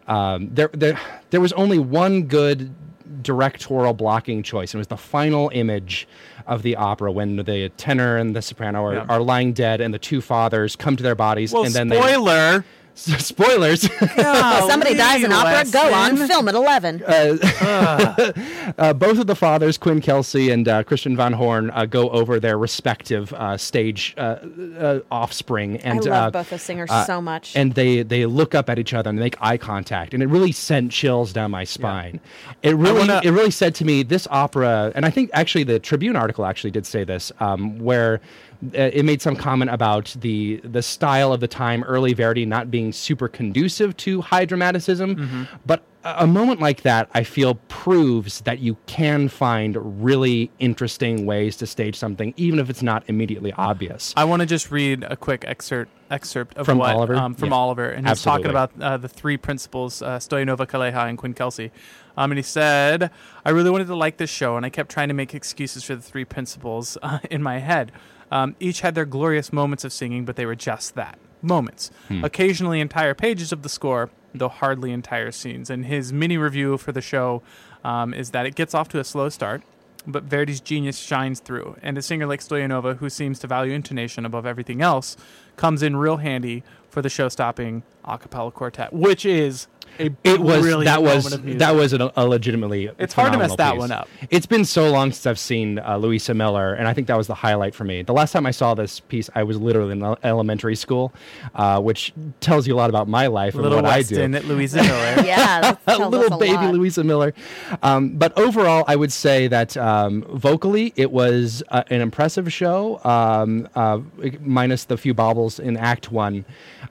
[0.08, 0.98] Um, there, there,
[1.30, 2.74] there was only one good
[3.22, 6.08] directorial blocking choice, and it was the final image
[6.46, 9.06] of the opera when the tenor and the soprano are, Yeah.
[9.08, 12.60] are lying dead, and the two fathers come to their bodies, well, and then spoiler.
[12.60, 12.64] they
[12.94, 13.84] spoilers.
[14.02, 17.02] If somebody dies in opera, go on, film at 11.
[17.06, 22.38] uh, both of the fathers, Quinn Kelsey and uh, Christian Van Horn, uh, go over
[22.38, 24.36] their respective uh, stage uh,
[24.78, 27.56] uh, offspring, and I love uh, both those singers uh, so much.
[27.56, 30.52] And they they look up at each other and make eye contact, and it really
[30.52, 32.20] sent chills down my spine.
[32.62, 35.78] It really wanna- it really said to me this opera, and I think actually the
[35.78, 38.20] Tribune article actually did say this, um, where.
[38.62, 42.70] Uh, it made some comment about the the style of the time, early Verdi not
[42.70, 45.42] being super conducive to high dramaticism, Mm-hmm.
[45.66, 51.26] but a a moment like that, I feel, proves that you can find really interesting
[51.26, 54.12] ways to stage something, even if it's not immediately obvious.
[54.16, 57.14] I want to just read a quick excerpt excerpt of From what Oliver?
[57.16, 57.54] um, from Yeah.
[57.56, 58.42] Oliver, and he's Absolutely.
[58.44, 61.70] talking about uh, the three principals, uh, Stoyanova, Calleja, and Quinn Kelsey.
[62.16, 63.10] Um, and he said,
[63.44, 65.94] "I really wanted to like this show, and I kept trying to make excuses for
[65.96, 67.90] the three principals uh, in my head.
[68.32, 71.90] Um, each had their glorious moments of singing, but they were just that moments.
[72.08, 72.24] Hmm.
[72.24, 75.68] Occasionally, entire pages of the score, though hardly entire scenes.
[75.68, 77.42] And his mini review for the show
[77.84, 79.62] um, is that it gets off to a slow start."
[80.04, 84.26] But Verdi's genius shines through, and a singer like Stoyanova, who seems to value intonation
[84.26, 85.16] above everything else,
[85.54, 89.68] comes in real handy for the show-stopping a cappella quartet, which is
[89.98, 91.58] it was that was moment of music.
[91.60, 93.80] that was a, a legitimately It's hard to mess phenomenal that piece.
[93.80, 94.08] one up.
[94.30, 97.26] It's been so long since I've seen uh, Luisa Miller, and I think that was
[97.26, 98.02] the highlight for me.
[98.02, 101.12] The last time I saw this piece, I was literally in elementary school,
[101.54, 104.44] uh, which tells you a lot about my life and Little what Weston I at
[104.46, 105.22] Luisa Miller.
[105.26, 105.92] yeah, that do.
[105.92, 106.74] A tells us little a baby lot.
[106.74, 107.34] Luisa Miller,
[107.82, 113.00] um, but overall, I would say that um, vocally, it was uh, an impressive show,
[113.04, 114.00] um, uh,
[114.40, 116.44] minus the few bobbles in Act One,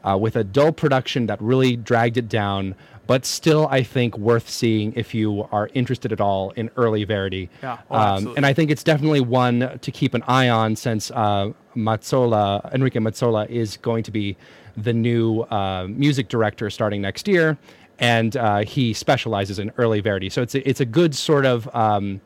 [0.03, 2.75] uh, with a dull production that really dragged it down.
[3.11, 7.49] But still, I think worth seeing if you are interested at all in early Verdi.
[7.61, 7.79] Yeah.
[7.89, 8.37] Oh, um, absolutely.
[8.37, 12.99] and I think it's definitely one to keep an eye on since uh, Mazzola, Enrique
[12.99, 14.37] Mazzola, is going to be
[14.77, 17.57] the new uh, music director starting next year,
[17.99, 20.29] and uh, he specializes in early Verdi.
[20.29, 21.67] So it's a, it's a good sort of.
[21.75, 22.21] Um,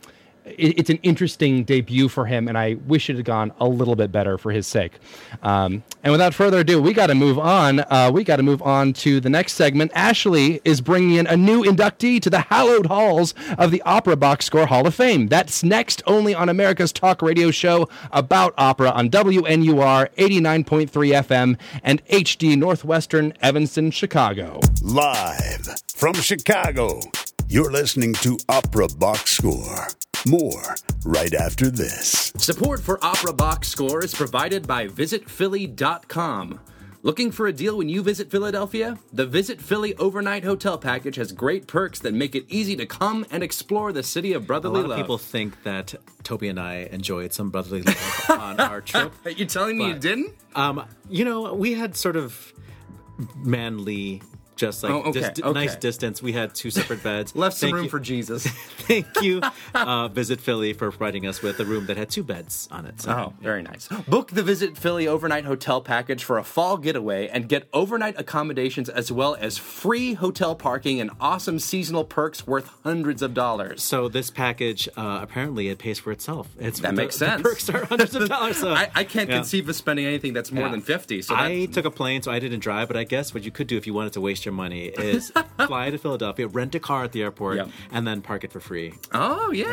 [0.46, 3.96] it- it's an interesting debut for him, and I wish it had gone a little
[3.96, 4.94] bit better for his sake.
[5.44, 7.80] Um, and without further ado, we got to move on.
[7.90, 9.92] Uh, we got to move on to the next segment.
[9.96, 14.46] Ashley is bringing in a new inductee to the hallowed halls of the Opera Box
[14.46, 15.28] Score Hall of Fame.
[15.28, 22.06] That's next only on America's talk radio show about opera on WNUR 89.3 FM and
[22.08, 24.60] HD Northwestern Evanston, Chicago.
[24.82, 27.00] Live from Chicago,
[27.50, 29.88] you're listening to Opera Box Score.
[30.28, 32.34] More right after this.
[32.38, 36.60] Support for Opera Box Score is provided by VisitPhilly.com.
[37.04, 38.98] Looking for a deal when you visit Philadelphia?
[39.14, 43.28] The Visit Philly Overnight Hotel Package has great perks that make it easy to come
[43.30, 45.06] and explore the city of brotherly A brotherly lot of love.
[45.06, 49.14] people think that Toby and I enjoyed some brotherly love on our trip.
[49.24, 50.34] Are you telling me you didn't?
[50.56, 52.52] Um, you know, we had sort of
[53.36, 54.24] manly,
[54.56, 55.52] just like Oh, okay, dis- okay.
[55.52, 56.22] nice distance.
[56.22, 57.36] We had two separate beds.
[57.36, 58.46] Left some Thank room you- for Jesus.
[58.86, 59.42] Thank you,
[59.74, 63.02] uh, Visit Philly, for providing us with a room that had two beds on it.
[63.02, 63.88] So, Oh, very nice.
[64.08, 68.90] Book the Visit Philly overnight hotel package for a fall getaway and get overnight accommodations
[68.90, 73.82] as well as free hotel parking and awesome seasonal perks worth hundreds of dollars.
[73.84, 76.48] So this package uh, apparently it pays for itself.
[76.60, 77.42] It's That the- makes sense.
[77.42, 78.58] perks are hundreds of dollars.
[78.58, 79.38] So I, I can't yeah.
[79.38, 80.72] conceive of spending anything that's more Yeah.
[80.72, 82.88] than 50 so I took a plane, so I didn't drive.
[82.88, 85.32] But I guess what you could do if you wanted to waste your money is
[85.68, 87.70] fly to Philadelphia, rent a car at the airport, Yep.
[87.92, 88.94] and then park it for free.
[89.14, 89.66] Oh, yeah.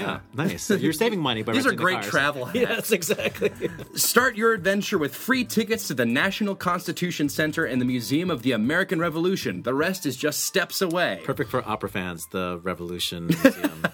[0.00, 0.62] Yeah, nice.
[0.64, 2.08] So you're saving money by These are great cars.
[2.08, 2.58] travel hacks.
[2.58, 3.50] Yes, exactly.
[3.94, 8.42] Start your adventure with free tickets to the National Constitution Center and the Museum of
[8.42, 9.62] the American Revolution.
[9.62, 11.20] The rest is just steps away.
[11.24, 12.26] Perfect for opera fans.
[12.32, 13.84] The Revolution Museum.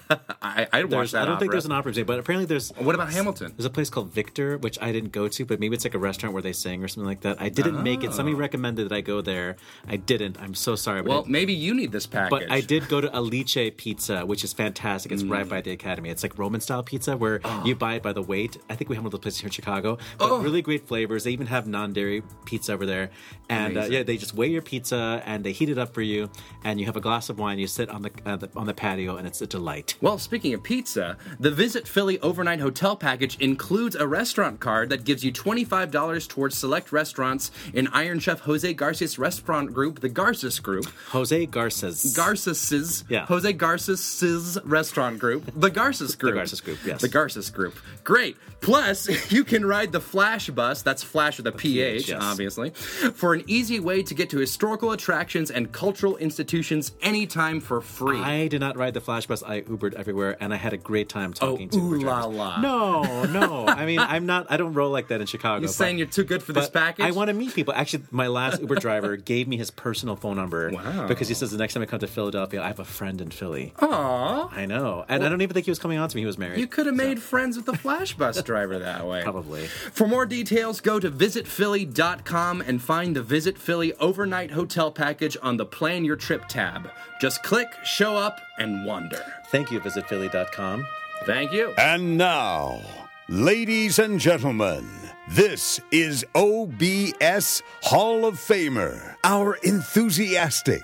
[0.41, 2.69] I, I'd watch that I don't think there's an opera museum, but apparently there's.
[2.71, 3.53] What about Hamilton?
[3.55, 5.99] There's a place called Victor, which I didn't go to, but maybe it's like a
[5.99, 7.41] restaurant where they sing or something like that.
[7.41, 8.13] I didn't make it.
[8.13, 8.39] Somebody oh.
[8.39, 9.55] recommended that I go there.
[9.87, 10.41] I didn't.
[10.41, 11.01] I'm so sorry.
[11.01, 12.29] Well, it- maybe you need this package.
[12.29, 15.11] But I did go to Alice Pizza, which is fantastic.
[15.11, 16.09] It's right by the Academy.
[16.09, 18.57] It's like Roman style pizza where you buy it by the weight.
[18.69, 19.97] I think we have one of those places here in Chicago.
[20.17, 21.23] But really great flavors.
[21.23, 23.09] They even have non dairy pizza over there.
[23.49, 26.29] And uh, yeah, they just weigh your pizza and they heat it up for you.
[26.63, 27.59] And you have a glass of wine.
[27.59, 29.95] You sit on the, uh, the on the patio, and it's a delight.
[30.01, 35.03] Well, speaking of pizza, the Visit Philly overnight hotel package includes a restaurant card that
[35.03, 40.59] gives you $25 towards select restaurants in Iron Chef Jose Garcia's restaurant group, the Garces
[40.59, 40.85] Group.
[41.09, 42.13] Jose Garces.
[42.15, 43.25] Garces's, Yeah.
[43.25, 46.33] Jose Garces's restaurant group, the Garces Group.
[46.33, 47.01] The Garces Group, yes.
[47.01, 47.75] The Garces Group.
[48.03, 48.37] Great.
[48.63, 52.17] Plus, you can ride the Flash bus, that's Flash with a PH, yes.
[52.21, 57.81] obviously, for an easy way to get to historical attractions and cultural institutions anytime for
[57.81, 58.17] free.
[58.19, 59.43] I did not ride the flash bus.
[59.43, 62.05] I Ubered everywhere, and I had a great time oh, talking to Oh, ooh Uber
[62.05, 62.37] la drivers.
[62.37, 62.61] la.
[62.61, 63.67] No, no.
[63.67, 64.47] I mean, I'm not.
[64.49, 65.61] I don't roll like that in Chicago.
[65.61, 67.05] You but- saying you're too good for this package?
[67.05, 67.73] I want to meet people.
[67.73, 71.07] Actually, my last Uber driver gave me his personal phone number Wow.
[71.07, 73.29] because he says the next time I come to Philadelphia, I have a friend in
[73.29, 73.73] Philly.
[73.81, 74.49] Aw.
[74.51, 76.21] I know, and I don't even think he was coming on to me.
[76.21, 76.59] He was married.
[76.59, 79.23] You could have made friends with the Flash bus driver that way.
[79.23, 79.67] probably.
[79.67, 85.57] For more details, go to visitphilly.com and find the Visit Philly overnight hotel package on
[85.57, 86.89] the Plan Your Trip tab.
[87.19, 89.23] Just click, show up, and wander.
[89.47, 89.79] Thank you.
[89.79, 90.85] Visit Philly.com.
[91.25, 91.73] Thank you.
[91.77, 92.81] And now,
[93.29, 94.87] ladies and gentlemen,
[95.29, 100.83] this is OBS Hall of Famer, our enthusiastic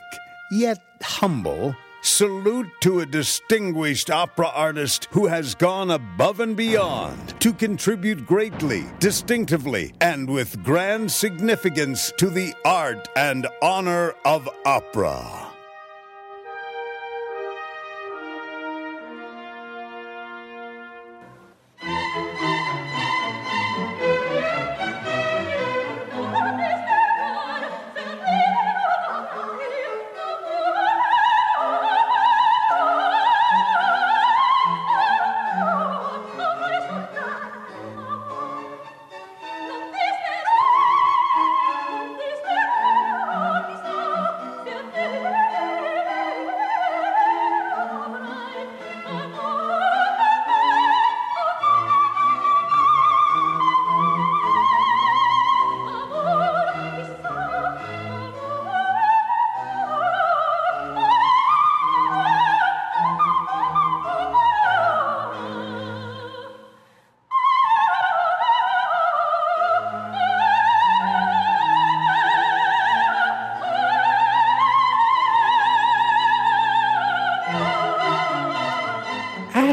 [0.50, 7.54] yet humble salute to a distinguished opera artist who has gone above and beyond to
[7.54, 15.49] contribute greatly, distinctively, and with grand significance to the art and honor of opera.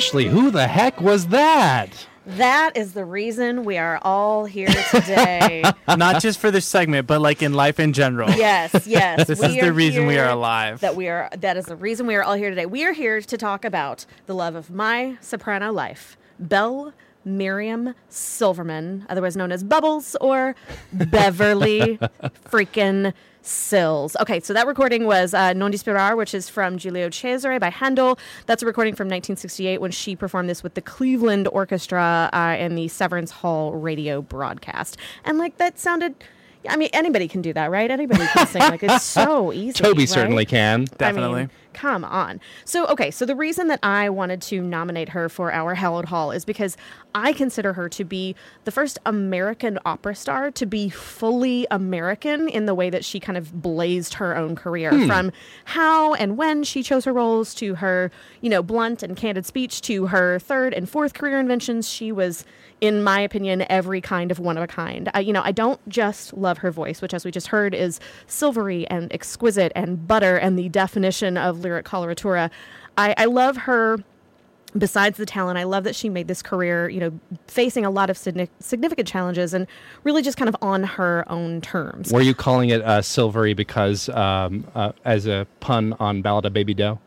[0.07, 2.07] Ashley, who the heck was that?
[2.27, 5.65] That is the reason we are all here today.
[5.89, 8.31] Not just for this segment, but like in life in general.
[8.31, 9.27] yes, yes.
[9.27, 10.79] This we is the reason we are alive.
[10.79, 11.29] That we are.
[11.37, 12.67] That is the reason we are all here today.
[12.67, 16.86] We are here to talk about the love of my soprano life, Belle
[17.27, 20.55] Miriam Silverman, otherwise known as Bubbles or
[20.93, 21.99] Beverly
[22.51, 23.13] freaking
[23.43, 24.17] Sills.
[24.21, 28.19] Okay, so that recording was uh, Non Disperar, which is from Giulio Cesare by Handel.
[28.47, 32.75] That's a recording from 1968 when she performed this with the Cleveland Orchestra uh, in
[32.75, 34.97] the Severance Hall radio broadcast.
[35.25, 36.15] And like that sounded.
[36.69, 37.89] I mean, anybody can do that, right?
[37.89, 38.63] Anybody can sing.
[38.63, 39.75] Like it's so easy.
[39.75, 40.09] Toby right?
[40.09, 40.87] certainly can.
[40.99, 41.43] Definitely.
[41.43, 42.41] I mean, come on.
[42.65, 46.33] So, okay, so the reason that I wanted to nominate her for our Hallowed Hall
[46.33, 46.77] is because
[47.15, 48.35] I consider her to be
[48.65, 53.37] the first American opera star to be fully American in the way that she kind
[53.37, 55.07] of blazed her own career hmm.
[55.07, 55.33] from
[55.67, 58.11] how and when she chose her roles to her,
[58.41, 61.89] you know, blunt and candid speech to her third and fourth career inventions.
[61.89, 62.45] She was
[62.81, 65.11] in my opinion, every kind of one of a kind.
[65.15, 68.01] I, you know, I don't just love her voice, which, as we just heard, is
[68.27, 72.51] silvery and exquisite and butter and the definition of lyric coloratura.
[72.97, 73.99] I, I love her.
[74.77, 78.11] Besides the talent, I love that she made this career, you know, facing a lot
[78.11, 79.67] of significant challenges and
[80.05, 82.13] really just kind of on her own terms.
[82.13, 86.53] Were you calling it uh, silvery because um, uh, as a pun on Ballad of
[86.53, 86.99] Baby Doe?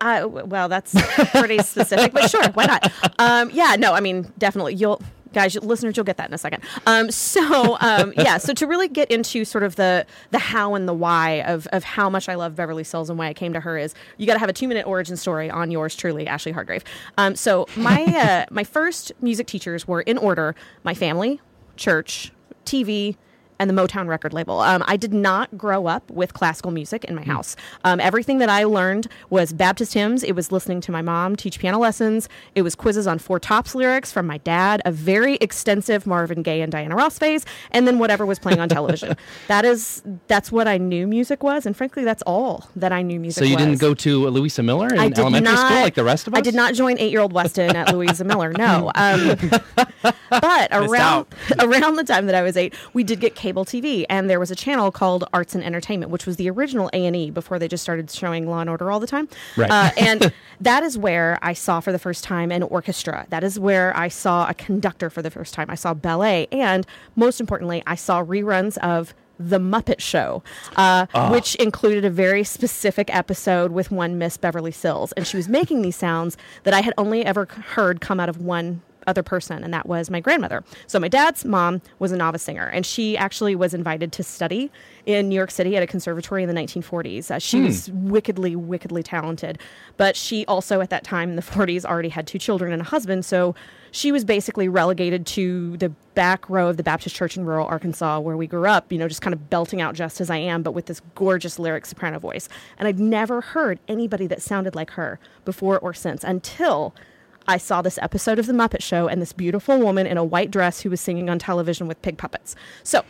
[0.00, 0.94] Uh, well, that's
[1.32, 2.92] pretty specific, but sure, why not?
[3.18, 4.74] Um, yeah, no, I mean, definitely.
[4.74, 6.62] You'll, guys, listeners, you'll get that in a second.
[6.86, 10.88] Um, so, um, yeah, so to really get into sort of the the how and
[10.88, 13.60] the why of of how much I love Beverly Sills and why I came to
[13.60, 16.52] her is you got to have a two minute origin story on yours truly, Ashley
[16.52, 16.84] Hargrave.
[17.18, 21.40] Um, so my uh, my first music teachers were in order: my family,
[21.76, 22.32] church,
[22.64, 23.16] TV
[23.62, 24.58] and the Motown record label.
[24.58, 27.54] Um, I did not grow up with classical music in my house.
[27.84, 30.24] Um, everything that I learned was Baptist hymns.
[30.24, 32.28] It was listening to my mom teach piano lessons.
[32.56, 36.60] It was quizzes on Four Tops lyrics from my dad, a very extensive Marvin Gaye
[36.60, 39.16] and Diana Ross phase, and then whatever was playing on television.
[39.46, 43.20] that is that's what I knew music was, and frankly, that's all that I knew
[43.20, 43.42] music.
[43.42, 43.48] Was.
[43.48, 43.64] So you was.
[43.64, 46.38] didn't go to Luisa Miller in elementary not, school like the rest of us?
[46.38, 48.52] I did not join eight-year-old Weston at Luisa Miller.
[48.52, 49.36] No, um,
[50.30, 51.26] but around
[51.60, 54.50] around the time that I was eight, we did get cable TV, and there was
[54.50, 57.68] a channel called Arts and Entertainment, which was the original A and E before they
[57.68, 59.28] just started showing Law and Order all the time.
[59.56, 59.70] Right.
[59.70, 63.26] Uh, and that is where I saw for the first time an orchestra.
[63.30, 65.70] That is where I saw a conductor for the first time.
[65.70, 66.86] I saw ballet, and
[67.16, 69.14] most importantly, I saw reruns of.
[69.38, 70.44] The Muppet Show,
[70.76, 75.10] uh, which included a very specific episode with one Miss Beverly Sills.
[75.12, 78.40] And she was making these sounds that I had only ever heard come out of
[78.40, 80.64] one other person, and that was my grandmother.
[80.86, 84.70] So my dad's mom was a novice singer, and she actually was invited to study
[85.06, 87.30] in New York City at a conservatory in the 1940s.
[87.30, 89.58] Uh, she was wickedly, wickedly talented,
[89.96, 92.84] but she also at that time in the 40s already had two children and a
[92.84, 93.54] husband, so
[93.92, 98.18] she was basically relegated to the back row of the Baptist church in rural Arkansas
[98.20, 100.62] where we grew up, you know, just kind of belting out just as I am,
[100.62, 102.48] but with this gorgeous lyric soprano voice.
[102.78, 106.94] And I'd never heard anybody that sounded like her before or since until
[107.48, 110.50] I saw this episode of The Muppet Show and this beautiful woman in a white
[110.50, 112.54] dress who was singing on television with pig puppets.
[112.82, 113.04] So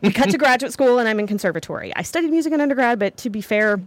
[0.00, 1.94] we cut to graduate school and I'm in conservatory.
[1.96, 3.80] I studied music in undergrad, but to be fair,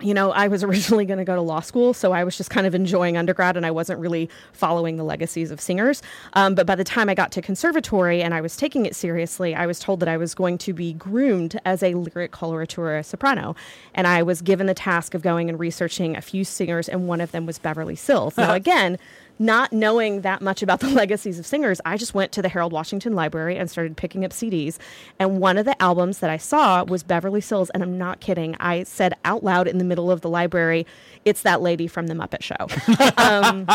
[0.00, 2.50] you know, I was originally going to go to law school, so I was just
[2.50, 6.02] kind of enjoying undergrad and I wasn't really following the legacies of singers.
[6.34, 9.54] Um, but by the time I got to conservatory and I was taking it seriously,
[9.54, 13.56] I was told that I was going to be groomed as a lyric coloratura soprano.
[13.94, 17.20] And I was given the task of going and researching a few singers, and one
[17.20, 18.36] of them was Beverly Sills.
[18.36, 18.98] Now, again,
[19.38, 22.72] not knowing that much about the legacies of singers, I just went to the Harold
[22.72, 24.78] Washington Library and started picking up CDs.
[25.18, 28.56] And one of the albums that I saw was Beverly Sills, and I'm not kidding.
[28.60, 30.86] I said out loud in the middle of the library,
[31.24, 32.68] "It's that lady from the Muppet Show."
[33.16, 33.66] um,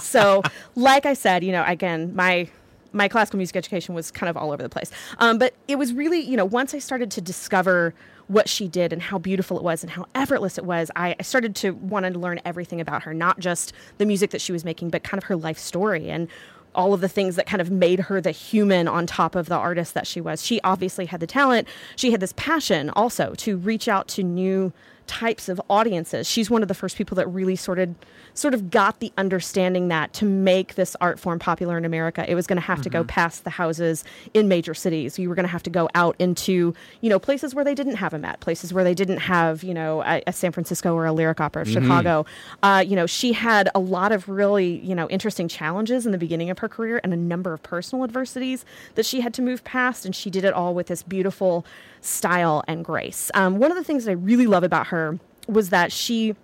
[0.00, 0.42] so,
[0.74, 2.48] like I said, you know, again, my
[2.94, 4.90] my classical music education was kind of all over the place.
[5.18, 7.92] Um, but it was really, you know, once I started to discover
[8.28, 11.22] what she did and how beautiful it was and how effortless it was, I, I
[11.22, 14.64] started to want to learn everything about her, not just the music that she was
[14.64, 16.28] making, but kind of her life story and
[16.74, 19.54] all of the things that kind of made her the human on top of the
[19.54, 20.44] artist that she was.
[20.44, 21.68] She obviously had the talent.
[21.96, 24.72] She had this passion also to reach out to new
[25.06, 26.26] types of audiences.
[26.28, 27.94] She's one of the first people that really sort of
[28.34, 32.34] sort of got the understanding that to make this art form popular in America, it
[32.34, 35.18] was going to have to go past the houses in major cities.
[35.18, 37.96] You were going to have to go out into, you know, places where they didn't
[37.96, 41.06] have a Met, places where they didn't have, you know, a, a San Francisco or
[41.06, 42.24] a lyric opera of Chicago.
[42.62, 46.18] Uh, you know, she had a lot of really, you know, interesting challenges in the
[46.18, 48.64] beginning of her career and a number of personal adversities
[48.94, 50.04] that she had to move past.
[50.04, 51.64] And she did it all with this beautiful
[52.04, 53.30] style and grace.
[53.34, 56.34] Um, one of the things that I really love about her was that she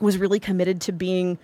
[0.00, 1.38] was really committed to being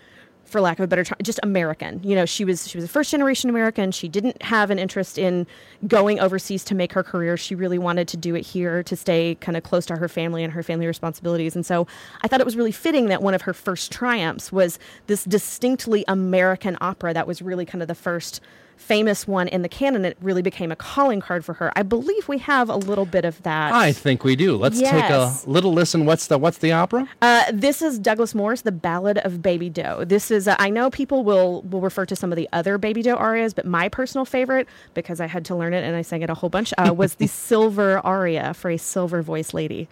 [0.44, 2.00] for lack of a better term, just American.
[2.02, 3.92] You know, she was she was a first generation American.
[3.92, 5.46] She didn't have an interest in
[5.86, 7.36] going overseas to make her career.
[7.36, 10.42] She really wanted to do it here to stay kind of close to her family
[10.42, 11.54] and her family responsibilities.
[11.54, 11.86] And so
[12.22, 16.04] I thought it was really fitting that one of her first triumphs was this distinctly
[16.08, 18.40] American opera that was really kind of the first
[18.80, 20.04] famous one in the canon.
[20.04, 21.72] It really became a calling card for her.
[21.76, 23.72] I believe we have a little bit of that.
[23.72, 24.56] I think we do.
[24.56, 26.06] Let's take a little listen.
[26.06, 27.08] What's the what's the opera?
[27.22, 30.90] Uh, this is Douglas Moore's "The Ballad of Baby Doe." This is uh, I know
[30.90, 34.24] people will will refer to some of the other Baby Doe arias, but my personal
[34.24, 36.92] favorite, because I had to learn it and I sang it a whole bunch, uh,
[36.92, 39.88] was the Silver aria for a silver voice lady.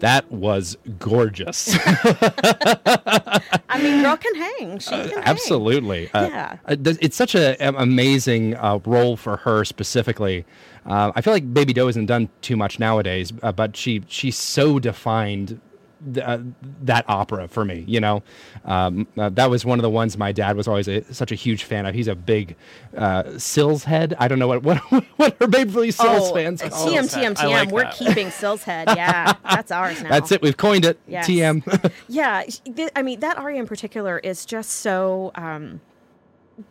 [0.00, 1.76] That was gorgeous.
[1.84, 4.78] I mean, girl can hang.
[4.78, 5.18] She can hang.
[5.24, 6.10] Absolutely.
[6.12, 6.56] Uh, Yeah.
[6.66, 10.44] uh, it's such a- an amazing uh, role for her specifically.
[10.86, 14.30] Uh, I feel like Baby Doe isn't done too much nowadays, uh, but she she
[14.30, 15.60] so defined
[16.14, 16.38] th- uh,
[16.82, 17.84] that opera for me.
[17.86, 18.22] You know,
[18.64, 21.34] um, uh, that was one of the ones my dad was always a, such a
[21.34, 21.94] huge fan of.
[21.94, 22.56] He's a big
[22.96, 24.14] uh, Sills head.
[24.18, 26.88] I don't know what what what her Baby Sills Oh, fans call.
[26.88, 27.04] TM.
[27.04, 27.50] TM, TM.
[27.50, 27.94] like We're that.
[27.94, 28.88] keeping Sills Head.
[28.98, 30.08] Yeah, that's ours now.
[30.08, 30.42] That's it.
[30.42, 30.98] We've coined it.
[31.06, 31.28] Yes.
[31.28, 31.92] TM.
[32.08, 35.30] Yeah, th- I mean that aria in particular is just so.
[35.34, 35.80] Um,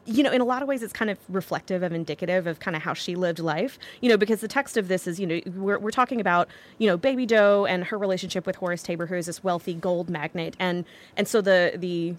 [0.06, 2.76] you know, in a lot of ways, it's kind of reflective of indicative of kind
[2.76, 3.78] of how she lived life.
[4.02, 6.88] You know, because the text of this is, you know, we're, we're talking about, you
[6.88, 10.56] know, Baby Doe and her relationship with Horace Tabor, who is this wealthy gold magnate,
[10.60, 10.86] and
[11.16, 12.16] and so the the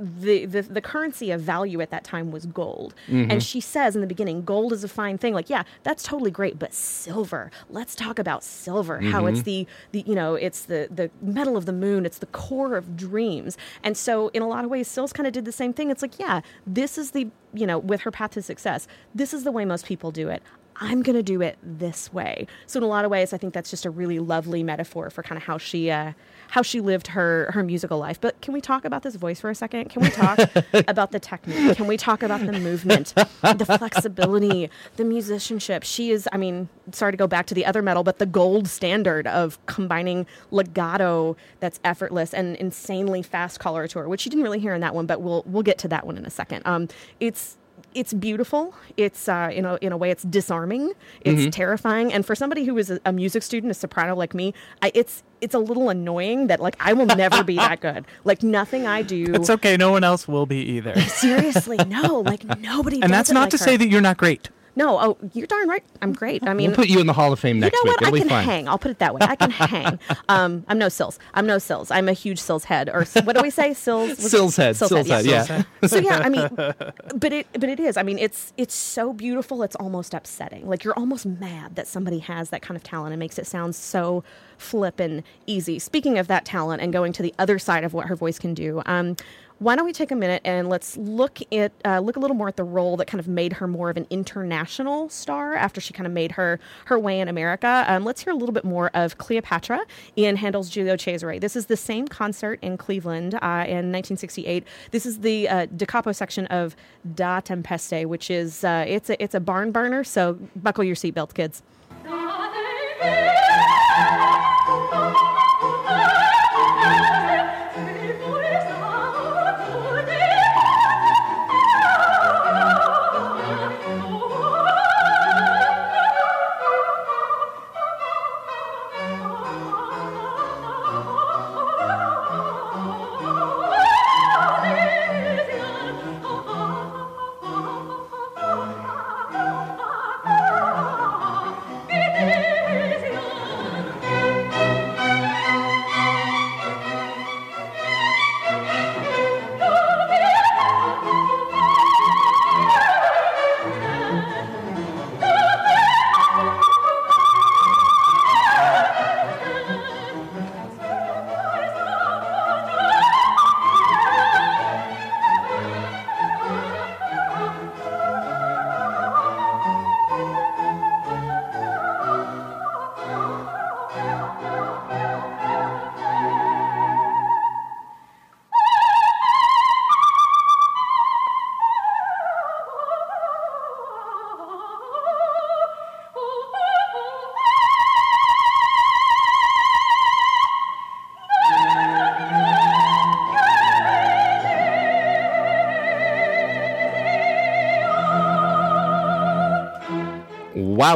[0.00, 2.94] the, the the currency of value at that time was gold.
[3.08, 3.30] Mm-hmm.
[3.30, 5.34] And she says in the beginning, gold is a fine thing.
[5.34, 7.50] Like, yeah, that's totally great, but silver.
[7.70, 9.00] Let's talk about silver.
[9.00, 9.44] How it's mm-hmm.
[9.44, 12.06] the the you know, it's the the metal of the moon.
[12.06, 13.56] It's the core of dreams.
[13.82, 15.90] And so, in a lot of ways, Sills kind of did the same thing.
[15.90, 18.86] It's like, yeah, this is the you know, with her path to success.
[19.14, 20.42] This is the way most people do it.
[20.76, 22.46] I'm going to do it this way.
[22.66, 25.22] So in a lot of ways, I think that's just a really lovely metaphor for
[25.22, 26.12] kind of how she uh,
[26.48, 28.20] how she lived her her musical life.
[28.20, 29.90] But can we talk about this voice for a second?
[29.90, 30.38] Can we talk
[30.88, 31.76] about the technique?
[31.76, 35.84] Can we talk about the movement, the flexibility, the musicianship?
[35.84, 38.68] She is, I mean, sorry to go back to the other metal, but the gold
[38.68, 44.74] standard of combining legato that's effortless and insanely fast coloratura, which you didn't really hear
[44.74, 46.62] in that one, but we'll we'll get to that one in a second.
[46.64, 46.88] Um,
[47.20, 47.56] it's
[47.94, 48.74] it's beautiful.
[48.96, 50.92] It's uh, in a in a way, it's disarming.
[51.22, 52.12] It's terrifying.
[52.12, 54.52] And for somebody who is a, a music student, a soprano like me,
[54.82, 58.06] I, it's it's a little annoying that like I will never be that good.
[58.24, 59.26] Like nothing I do.
[59.34, 59.76] It's okay.
[59.76, 60.98] No one else will be either.
[61.02, 62.20] Seriously, no.
[62.20, 63.02] Like nobody.
[63.02, 63.64] and that's not like to her.
[63.64, 64.48] say that you're not great.
[64.76, 64.98] No.
[65.00, 65.84] Oh, you're darn right.
[66.02, 66.42] I'm great.
[66.46, 68.00] I mean, We'll put you in the Hall of Fame you next know week.
[68.00, 68.02] what?
[68.08, 68.44] It'll I can fine.
[68.44, 68.68] hang.
[68.68, 69.20] I'll put it that way.
[69.22, 69.98] I can hang.
[70.28, 71.18] Um, I'm no sills.
[71.34, 71.90] I'm no sills.
[71.90, 72.88] I'm a huge sills head.
[72.88, 73.72] Or what do we say?
[73.84, 74.18] Sills.
[74.18, 74.76] Sills head.
[74.76, 75.24] Sills head.
[75.26, 75.62] Yeah.
[75.86, 76.48] so yeah, I mean,
[77.14, 77.96] but it but it is.
[77.96, 79.62] I mean, it's it's so beautiful.
[79.62, 80.66] It's almost upsetting.
[80.68, 83.14] Like you're almost mad that somebody has that kind of talent.
[83.14, 84.22] It makes it sound so
[84.58, 85.78] flippin' easy.
[85.78, 88.54] Speaking of that talent and going to the other side of what her voice can
[88.54, 88.82] do.
[88.86, 89.16] Um,
[89.64, 92.48] why don't we take a minute and let's look at uh, look a little more
[92.48, 95.94] at the role that kind of made her more of an international star after she
[95.94, 97.82] kind of made her her way in America.
[97.88, 99.80] Um, let's hear a little bit more of Cleopatra
[100.16, 101.38] in Handel's Giulio Cesare.
[101.38, 104.66] This is the same concert in Cleveland uh, in 1968.
[104.90, 106.76] This is the uh, da capo section of
[107.14, 110.04] Da Tempeste, which is uh, it's a it's a barn burner.
[110.04, 111.62] So buckle your seatbelts, kids.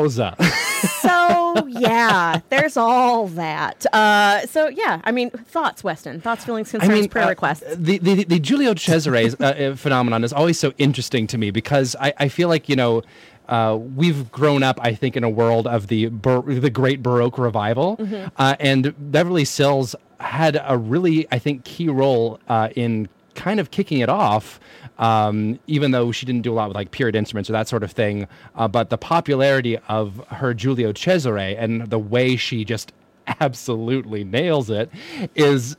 [0.02, 0.34] Wowza.
[1.02, 3.84] so yeah, there's all that.
[3.92, 6.20] Uh, so yeah, I mean, thoughts, Weston?
[6.20, 7.62] Thoughts, feelings, concerns, prayer uh, requests.
[7.76, 11.96] The, the the Giulio Cesare uh, uh, phenomenon is always so interesting to me because
[12.00, 13.02] I, I feel like you know.
[13.48, 17.38] Uh, we've grown up, I think, in a world of the bar- the Great Baroque
[17.38, 18.28] revival, Mm-hmm.
[18.36, 23.70] uh, and Beverly Sills had a really, I think, key role uh, in kind of
[23.70, 24.60] kicking it off.
[24.98, 27.84] Um, even though she didn't do a lot with like period instruments or that sort
[27.84, 28.26] of thing,
[28.56, 32.92] uh, but the popularity of her Giulio Cesare and the way she just
[33.40, 34.90] absolutely nails it
[35.34, 35.76] is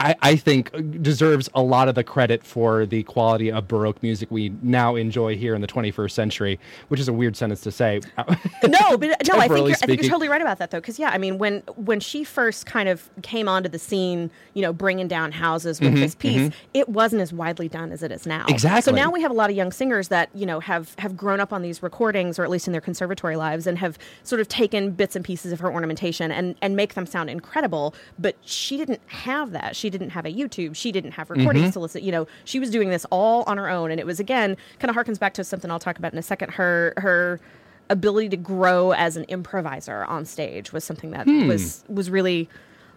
[0.00, 4.30] I, I think deserves a lot of the credit for the quality of baroque music
[4.30, 8.00] we now enjoy here in the 21st century which is a weird sentence to say
[8.66, 10.80] no, but uh, no, I think, you're, I think you're totally right about that though,
[10.80, 14.62] because yeah, I mean, when when she first kind of came onto the scene, you
[14.62, 16.70] know, bringing down houses with mm-hmm, this piece, mm-hmm.
[16.74, 18.44] it wasn't as widely done as it is now.
[18.48, 18.82] Exactly.
[18.82, 21.40] So now we have a lot of young singers that you know have have grown
[21.40, 24.48] up on these recordings, or at least in their conservatory lives, and have sort of
[24.48, 27.94] taken bits and pieces of her ornamentation and and make them sound incredible.
[28.18, 29.76] But she didn't have that.
[29.76, 30.74] She didn't have a YouTube.
[30.76, 32.02] She didn't have recordings to listen.
[32.04, 34.90] You know, she was doing this all on her own, and it was again kind
[34.90, 36.52] of harkens back to something I'll talk about in a second.
[36.52, 37.40] Her her
[37.90, 41.48] ability to grow as an improviser on stage was something that Hmm.
[41.48, 42.48] was was really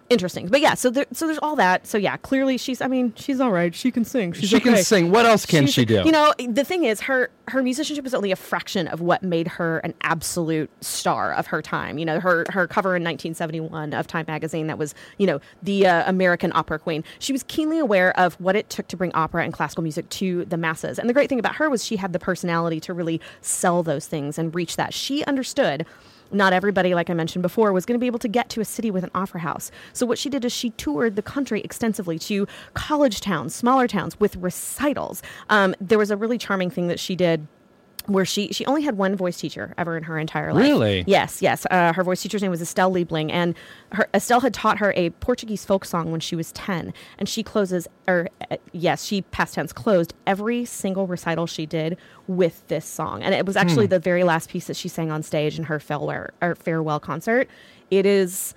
[0.09, 0.47] interesting.
[0.47, 1.87] But yeah, so there, so there's all that.
[1.87, 3.73] So yeah, clearly she's I mean, she's all right.
[3.73, 4.33] She can sing.
[4.33, 7.01] She's she can sing what else can She's- she do You know, the thing is,
[7.01, 11.47] her her musicianship is only a fraction of what made her an absolute star of
[11.47, 11.97] her time.
[11.97, 15.87] You know, her her cover in 1971 of Time magazine that was you know the
[15.87, 17.03] uh, American opera queen.
[17.19, 20.45] She was keenly aware of what it took to bring opera and classical music to
[20.45, 20.99] the masses.
[20.99, 24.07] And the great thing about her was she had the personality to really sell those
[24.07, 24.93] things and reach that.
[24.93, 25.85] She understood
[26.33, 28.65] not everybody, like I mentioned before, was going to be able to get to a
[28.65, 29.71] city with an opera house.
[29.93, 34.19] So what she did is she toured the country extensively to college towns, smaller towns
[34.19, 35.21] with recitals.
[35.49, 37.47] Um, there was a really charming thing that she did
[38.07, 40.63] where she she only had one voice teacher ever in her entire life.
[40.63, 41.03] Really?
[41.07, 41.65] Yes, yes.
[41.71, 43.55] Uh, her voice teacher's name was Estelle Liebling, and
[43.93, 47.43] her, Estelle had taught her a Portuguese folk song when she was ten, and she
[47.43, 51.97] closes, or uh, yes, she past tense closed every single recital she did
[52.27, 55.23] with this song, and it was actually the very last piece that she sang on
[55.23, 57.49] stage in her farewell or farewell concert.
[57.89, 58.53] It is.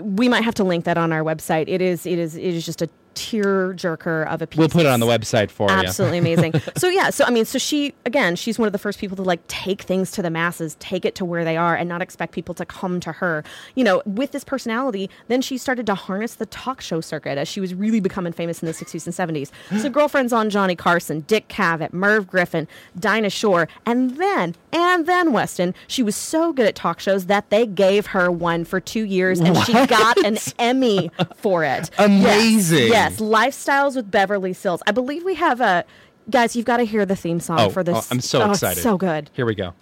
[0.00, 1.68] We might have to link that on our website.
[1.68, 2.06] It is.
[2.06, 2.36] It is.
[2.36, 4.58] It is just a tear jerker of a piece.
[4.58, 6.54] we'll put it on the website for you Absolutely amazing.
[6.76, 9.22] so yeah, so I mean, so she again, she's one of the first people to
[9.22, 12.32] like take things to the masses, take it to where they are, and not expect
[12.32, 13.44] people to come to her.
[13.74, 17.48] You know, with this personality, then she started to harness the talk show circuit as
[17.48, 19.50] she was really becoming famous in the '60s and '70s.
[19.80, 25.32] So girlfriends on Johnny Carson, Dick Cavett, Merv Griffin, Dinah Shore, and then and then
[25.32, 29.04] Weston, she was so good at talk shows that they gave her one for two
[29.04, 31.90] years, and she got an Emmy for it.
[31.90, 32.88] Yes, Amazing.
[33.02, 33.30] Yes, mm.
[33.30, 34.82] Lifestyles with Beverly Sills.
[34.86, 35.84] I believe we have a.
[36.30, 37.96] Guys, you've got to hear the theme song oh, for this.
[37.96, 39.28] oh, i'm so Oh, excited so good.
[39.34, 39.74] here we go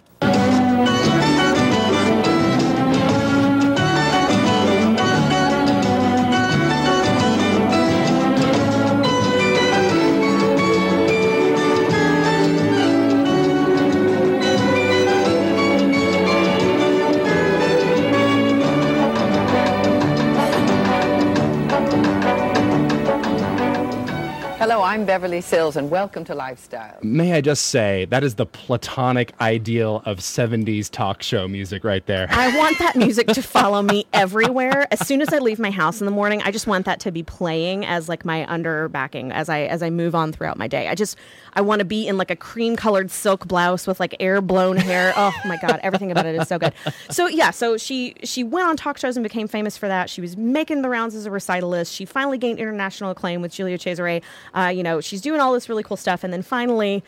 [24.91, 26.97] I'm Beverly Sills, and welcome to Lifestyle.
[27.01, 32.05] may i just say that is the platonic ideal of 70s talk show music right
[32.07, 34.87] there I want that music to follow me everywhere.
[34.91, 37.11] As soon as I leave my house in the morning, I just want that to
[37.11, 40.67] be playing as like my under backing as I as I move on throughout my
[40.67, 40.89] day.
[40.89, 41.17] I just
[41.53, 44.75] I want to be in like a cream colored silk blouse with like air blown
[44.75, 45.13] hair.
[45.21, 46.73] Oh my god, everything about it is so good.
[47.11, 50.09] So yeah, so she she went on talk shows and became famous for that.
[50.09, 51.93] She was making the rounds as a recitalist.
[51.95, 54.21] She finally gained international acclaim with Julia Cesare.
[54.55, 57.03] Uh, you know, she's doing all this really cool stuff, and then finally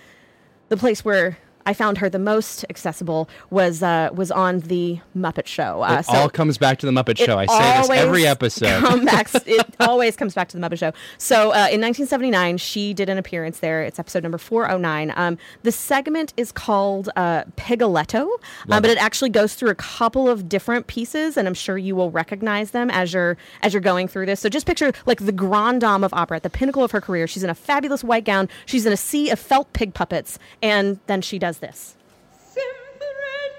[0.69, 5.47] the place where I found her the most accessible was uh, was on the Muppet
[5.47, 5.81] Show.
[5.81, 9.05] Uh, it all comes back to the muppet show i say this every episode come
[9.13, 10.91] back- it always comes back to the Muppet Show.
[11.17, 13.83] So uh, in 1979, she did an appearance there.
[13.83, 15.13] It's episode number 409.
[15.15, 18.27] Um, the segment is called uh, Pigoletto,
[18.69, 21.95] uh, but it actually goes through a couple of different pieces, and I'm sure you
[21.95, 24.39] will recognize them as you're as you're going through this.
[24.39, 27.27] So just picture like the grande dame of opera at the pinnacle of her career.
[27.27, 28.49] She's in a fabulous white gown.
[28.65, 31.95] She's in a sea of felt pig puppets, and then she does this.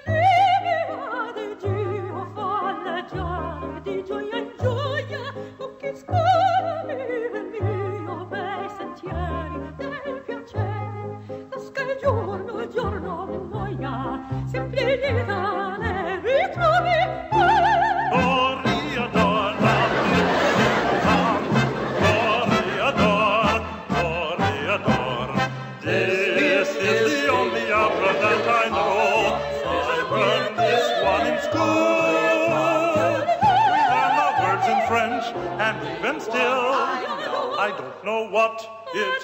[0.05, 0.54] This
[38.05, 39.21] know what it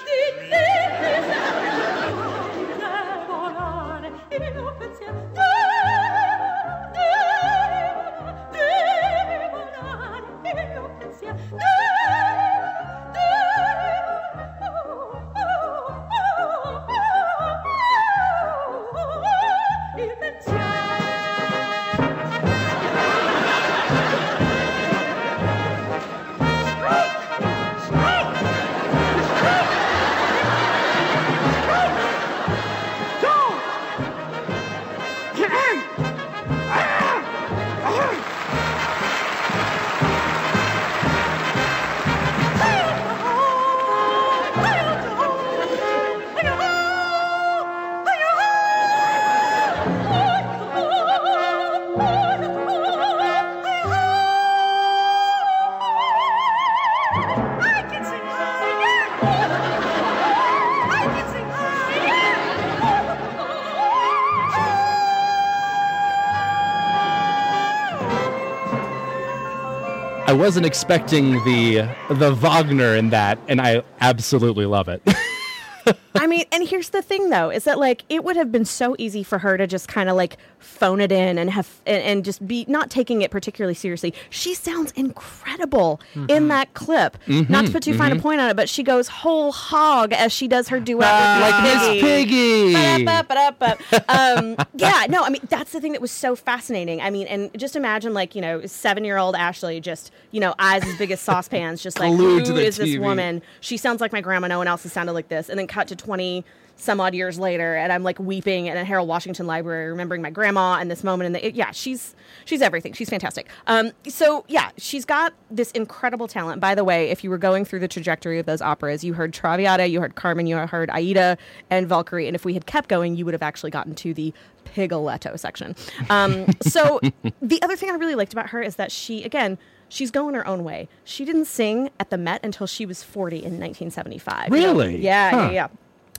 [70.32, 75.02] I wasn't expecting the the Wagner in that, and I absolutely love it.
[76.14, 79.22] I mean, here's the thing though, is that like it would have been so easy
[79.22, 82.46] for her to just kind of like phone it in and have and, and just
[82.46, 84.14] be not taking it particularly seriously.
[84.30, 86.48] She sounds incredible in mm-hmm.
[86.48, 87.18] that clip.
[87.26, 87.52] Mm-hmm.
[87.52, 88.22] Not to put too fine a mm-hmm.
[88.22, 91.52] point on it, but she goes whole hog as she does her duet ah, with
[91.52, 92.72] like Miss Piggy.
[92.72, 94.04] Ba-da-ba-ba-da-ba.
[94.08, 97.02] um, yeah, no, I mean that's the thing that was so fascinating.
[97.02, 100.54] I mean, and just imagine like you know seven year old Ashley just you know
[100.58, 103.42] eyes as big as saucepans, just like who is to who the is this woman?
[103.60, 104.48] She sounds like my grandma.
[104.48, 105.50] No one else has sounded like this.
[105.50, 106.46] And then cut to twenty
[106.82, 110.30] some odd years later, and I'm like weeping in a Harold Washington library, remembering my
[110.30, 111.26] grandma and this moment.
[111.26, 112.92] And the, yeah, she's she's everything.
[112.92, 113.48] She's fantastic.
[113.68, 116.60] Um, so yeah, she's got this incredible talent.
[116.60, 119.32] By the way, if you were going through the trajectory of those operas, you heard
[119.32, 121.38] Traviata, you heard Carmen, you heard Aida
[121.70, 124.34] and Valkyrie, and if we had kept going, you would have actually gotten to the
[124.64, 125.76] Pigoletto section.
[126.10, 127.00] Um, so
[127.42, 129.56] the other thing I really liked about her is that she again.
[129.88, 130.88] She's going her own way.
[131.04, 134.50] She didn't sing at the Met until she was 40 in 1975.
[134.50, 134.96] Really?
[134.96, 135.36] Yeah, Huh.
[135.36, 135.68] yeah, yeah.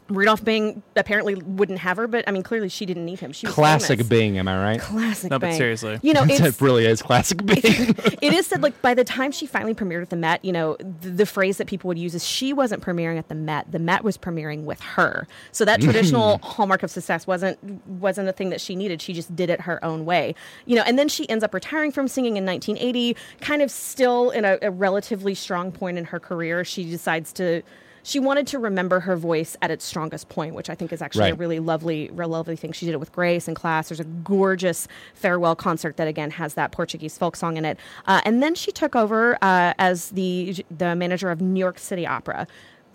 [0.09, 3.31] Rudolph Bing apparently wouldn't have her, but I mean, clearly she didn't need him.
[3.31, 4.09] She was Classic famous.
[4.09, 4.79] Bing, am I right?
[4.79, 5.99] Classic No, but seriously.
[6.01, 7.61] You know, That it's, really is classic Bing.
[7.63, 10.75] it is said like by the time she finally premiered at the Met, you know,
[10.79, 13.71] the, the phrase that people would use is she wasn't premiering at the Met.
[13.71, 15.27] The Met was premiering with her.
[15.51, 19.01] So that traditional hallmark of success wasn't wasn't a thing that she needed.
[19.01, 20.35] She just did it her own way.
[20.65, 24.31] You know, and then she ends up retiring from singing in 1980, kind of still
[24.31, 26.63] in a, a relatively strong point in her career.
[26.65, 27.61] She decides to
[28.03, 31.31] she wanted to remember her voice at its strongest point, which I think is actually
[31.31, 32.73] a really lovely, real lovely thing.
[32.73, 33.89] She did it with Grace and Class.
[33.89, 37.79] There's a gorgeous farewell concert that again has that Portuguese folk song in it.
[38.05, 42.05] Uh, and then she took over uh, as the the manager of New York City
[42.05, 42.45] Opera.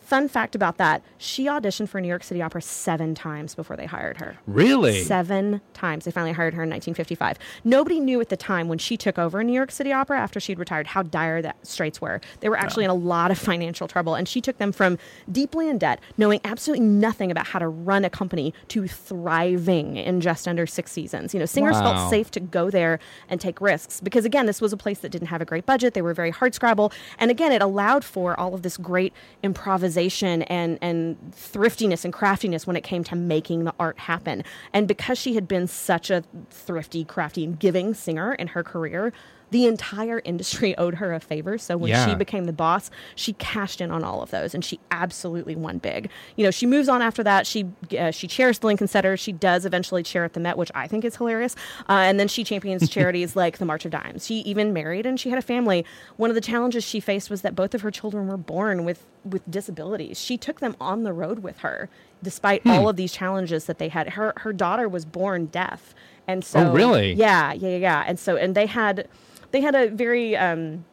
[0.09, 3.84] Fun fact about that: she auditioned for New York City Opera seven times before they
[3.84, 4.38] hired her.
[4.46, 5.02] Really?
[5.02, 6.06] Seven times.
[6.06, 7.36] They finally hired her in 1955.
[7.62, 10.59] Nobody knew at the time when she took over New York City Opera after she'd
[10.59, 12.22] retired how dire the straits were.
[12.40, 14.96] They were actually in a lot of financial trouble, and she took them from
[15.30, 20.22] deeply in debt, knowing absolutely nothing about how to run a company, to thriving in
[20.22, 21.34] just under six seasons.
[21.34, 21.92] You know, singers Wow.
[21.98, 22.98] felt safe to go there
[23.28, 25.92] and take risks because, again, this was a place that didn't have a great budget.
[25.92, 29.97] They were very hard scrabble, and again, it allowed for all of this great improvisation
[29.99, 34.44] and and thriftiness and craftiness when it came to making the art happen.
[34.72, 39.12] And because she had been such a thrifty, crafty, and giving singer in her career.
[39.51, 41.59] The entire industry owed her a favor.
[41.59, 42.07] So when Yeah.
[42.07, 45.78] she became the boss, she cashed in on all of those, and she absolutely won
[45.78, 46.11] big.
[46.36, 47.46] You know, she moves on after that.
[47.46, 47.66] She
[47.99, 49.16] uh, she chairs the Lincoln Center.
[49.16, 51.55] She does eventually chair at the Met, which I think is hilarious.
[51.88, 54.26] Uh, and then she champions charities like the March of Dimes.
[54.26, 55.84] She even married and she had a family.
[56.16, 59.05] One of the challenges she faced was that both of her children were born with
[59.24, 60.18] with disabilities.
[60.20, 61.88] She took them on the road with her,
[62.22, 64.11] despite all of these challenges that they had.
[64.11, 65.94] Her her daughter was born deaf,
[66.26, 67.12] and so Oh, really?
[67.14, 68.05] yeah, yeah, yeah.
[68.07, 69.09] And so and they had
[69.51, 70.84] they had a very um,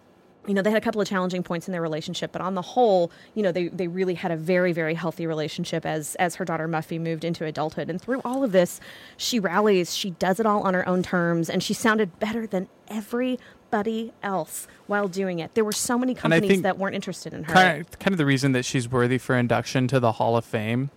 [0.47, 2.61] you know, they had a couple of challenging points in their relationship, but on the
[2.61, 6.45] whole, you know, they, they really had a very, very healthy relationship as as her
[6.45, 7.89] daughter Muffy moved into adulthood.
[7.89, 8.79] And through all of this,
[9.17, 12.67] she rallies, she does it all on her own terms, and she sounded better than
[12.87, 15.53] everybody else while doing it.
[15.55, 17.53] There were so many companies that weren't interested in her.
[17.53, 20.45] kind of, kind of the reason that she's worthy for induction to the Hall of
[20.45, 20.91] Fame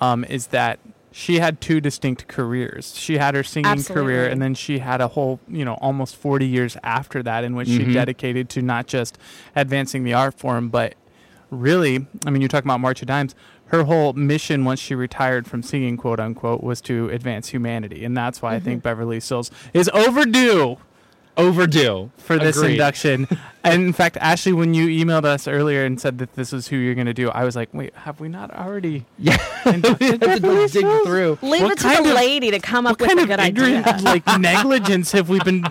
[0.00, 0.78] um, is that
[1.10, 2.94] she had two distinct careers.
[2.96, 4.02] She had her singing Absolutely.
[4.02, 7.54] career, and then she had a whole, you know, almost 40 years after that in
[7.54, 7.92] which she mm-hmm.
[7.92, 9.18] dedicated to not just
[9.56, 10.94] advancing the art form, but
[11.50, 13.34] really, I mean, you're talking about March of Dimes.
[13.66, 18.04] Her whole mission once she retired from singing, quote unquote, was to advance humanity.
[18.04, 18.88] And that's why I think mm-hmm.
[18.88, 20.78] Beverly Sills is overdue
[21.38, 22.72] overdue for this Agreed.
[22.72, 23.26] induction.
[23.64, 26.76] and in fact, Ashley, when you emailed us earlier and said that this was who
[26.76, 29.06] you're going to do, I was like, wait, have we not already?
[29.18, 31.38] Yeah, inducted had to Beverly dig through.
[31.42, 33.40] Leave What it to kind the of- lady to come up with kind a good
[33.40, 34.04] ignorant, idea.
[34.04, 35.64] like negligence have we been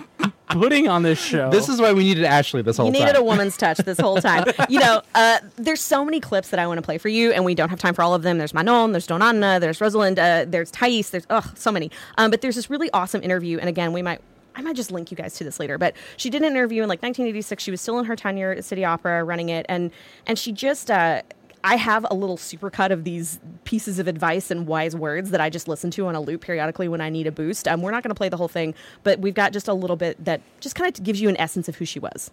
[0.48, 1.50] putting on this show?
[1.50, 3.00] This is why we needed Ashley this whole You time.
[3.02, 4.46] needed a woman's touch this whole time.
[4.70, 7.44] you know, uh, there's so many clips that I want to play for you, and
[7.44, 8.38] we don't have time for all of them.
[8.38, 11.90] There's Manon, there's Donna Anna, there's Rosalind, uh, there's Thais, there's ugh, so many.
[12.16, 14.20] Um, but there's this really awesome interview, and again, we might.
[14.58, 16.88] I might just link you guys to this later, but she did an interview in
[16.88, 17.62] like 1986.
[17.62, 19.92] She was still in her tenure at City Opera, running it, and
[20.26, 21.22] and she just uh,
[21.62, 25.48] I have a little supercut of these pieces of advice and wise words that I
[25.48, 27.68] just listen to on a loop periodically when I need a boost.
[27.68, 29.96] Um, we're not going to play the whole thing, but we've got just a little
[29.96, 32.32] bit that just kind of gives you an essence of who she was.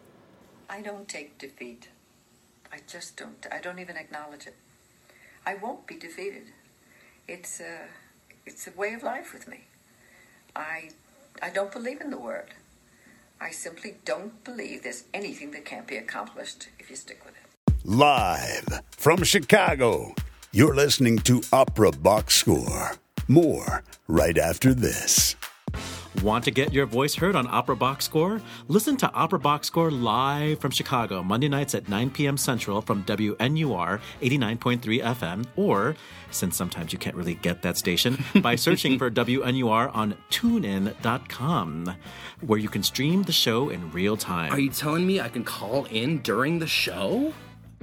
[0.67, 1.89] I don't take defeat.
[2.73, 3.45] I just don't.
[3.51, 4.55] I don't even acknowledge it.
[5.45, 6.47] I won't be defeated.
[7.27, 7.81] It's a,
[8.47, 9.65] it's a way of life with me.
[10.55, 10.89] I,
[11.41, 12.53] I don't believe in the word.
[13.39, 17.73] I simply don't believe there's anything that can't be accomplished if you stick with it.
[17.83, 20.15] Live from Chicago,
[20.51, 22.93] you're listening to Opera Box Score.
[23.27, 25.35] More right after this.
[26.21, 28.41] Want to get your voice heard on Opera Box Score?
[28.67, 32.37] Listen to Opera Box Score live from Chicago, Monday nights at 9 p.m.
[32.37, 35.95] Central from WNUR 89.3 FM, or,
[36.31, 41.95] since sometimes you can't really get that station, by searching for WNUR on tunein.com,
[42.41, 44.51] where you can stream the show in real time.
[44.51, 47.33] Are you telling me I can call in during the show?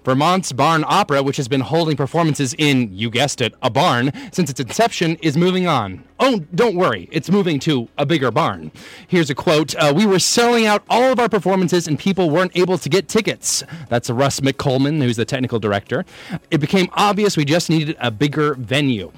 [0.08, 4.48] Vermont's Barn Opera, which has been holding performances in, you guessed it, a barn since
[4.48, 6.02] its inception, is moving on.
[6.18, 8.72] Oh, don't worry, it's moving to a bigger barn.
[9.06, 12.56] Here's a quote uh, We were selling out all of our performances and people weren't
[12.56, 13.62] able to get tickets.
[13.90, 16.06] That's Russ McColeman, who's the technical director.
[16.50, 19.12] It became obvious we just needed a bigger venue.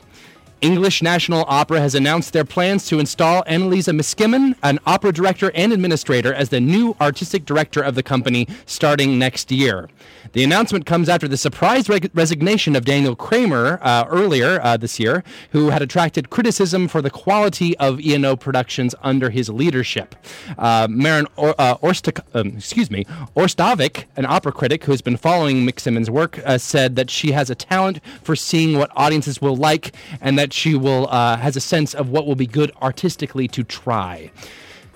[0.61, 5.73] English National Opera has announced their plans to install Annilese Miskimmon, an opera director and
[5.73, 9.89] administrator, as the new artistic director of the company starting next year.
[10.33, 15.01] The announcement comes after the surprise reg- resignation of Daniel Kramer uh, earlier uh, this
[15.01, 20.15] year, who had attracted criticism for the quality of ENO productions under his leadership.
[20.59, 23.05] Uh, Marin or- uh, Orstak- um, excuse me,
[23.35, 27.51] Orstavik, an opera critic who has been following Miksimen's work, uh, said that she has
[27.51, 31.61] a talent for seeing what audiences will like and that she will uh, has a
[31.61, 34.33] sense of what will be good artistically to try.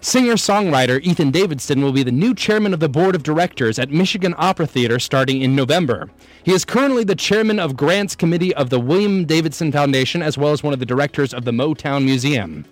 [0.01, 3.89] Singer songwriter Ethan Davidson will be the new chairman of the board of directors at
[3.89, 6.11] Michigan Opera Theater starting in November.
[6.43, 10.51] He is currently the chairman of grants committee of the William Davidson Foundation as well
[10.53, 12.65] as one of the directors of the Motown Museum.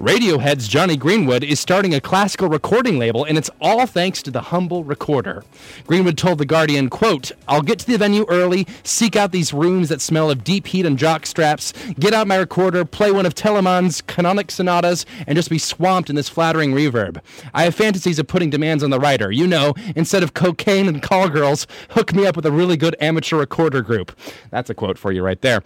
[0.00, 4.40] Radiohead's Jonny Greenwood is starting a classical recording label, and it's all thanks to the
[4.40, 5.44] humble recorder.
[5.86, 9.90] Greenwood told The Guardian, quote, I'll get to the venue early, seek out these rooms
[9.90, 13.34] that smell of deep heat and jock straps, get out my recorder, play one of
[13.34, 17.20] Telemann's canonic sonatas, and just be swamped in this flattering reverb.
[17.52, 19.30] I have fantasies of putting demands on the writer.
[19.30, 22.96] You know, instead of cocaine and call girls, hook me up with a really good
[23.00, 24.18] amateur recorder group.
[24.48, 25.62] That's a quote for you right there.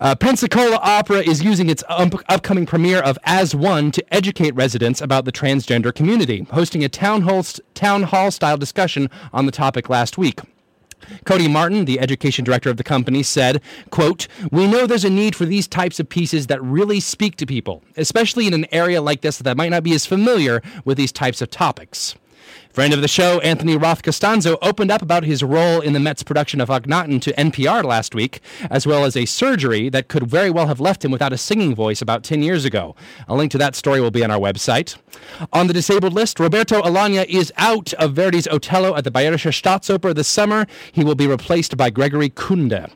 [0.00, 5.00] Uh, Pensacola Opera is using its up- upcoming premiere of As One to educate residents
[5.00, 9.88] about the transgender community, hosting a town hall, town hall style discussion on the topic
[9.88, 10.40] last week.
[11.24, 13.60] Cody Martin, the education director of the company, said,
[13.90, 17.46] quote, We know there's a need for these types of pieces that really speak to
[17.46, 21.12] people, especially in an area like this that might not be as familiar with these
[21.12, 22.14] types of topics.
[22.76, 26.22] Friend of the show, Anthony Roth Costanzo, opened up about his role in the Mets
[26.22, 30.50] production of Akhenaten to NPR last week, as well as a surgery that could very
[30.50, 32.94] well have left him without a singing voice about 10 years ago.
[33.28, 34.98] A link to that story will be on our website.
[35.52, 40.14] On the disabled list, Roberto Alagna is out of Verdi's Otello at the Bayerische Staatsoper
[40.14, 40.66] this summer.
[40.92, 42.90] He will be replaced by Gregory Kunde.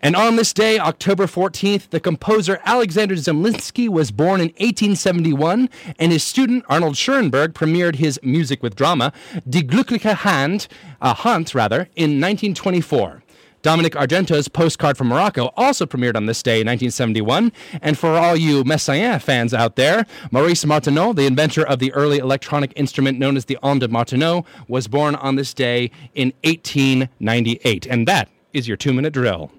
[0.00, 5.68] And on this day, October 14th, the composer Alexander Zemlinsky was born in 1871,
[5.98, 9.12] and his student Arnold Schoenberg premiered his music with drama,
[9.48, 10.68] Die Glückliche Hand,
[11.00, 13.22] uh, Hand rather, in 1924.
[13.62, 17.52] Dominic Argento's Postcard from Morocco also premiered on this day in 1971.
[17.82, 22.18] And for all you Messiaen fans out there, Maurice Martenot, the inventor of the early
[22.18, 27.86] electronic instrument known as the onde Martenot, was born on this day in 1898.
[27.86, 29.50] And that is your two minute drill.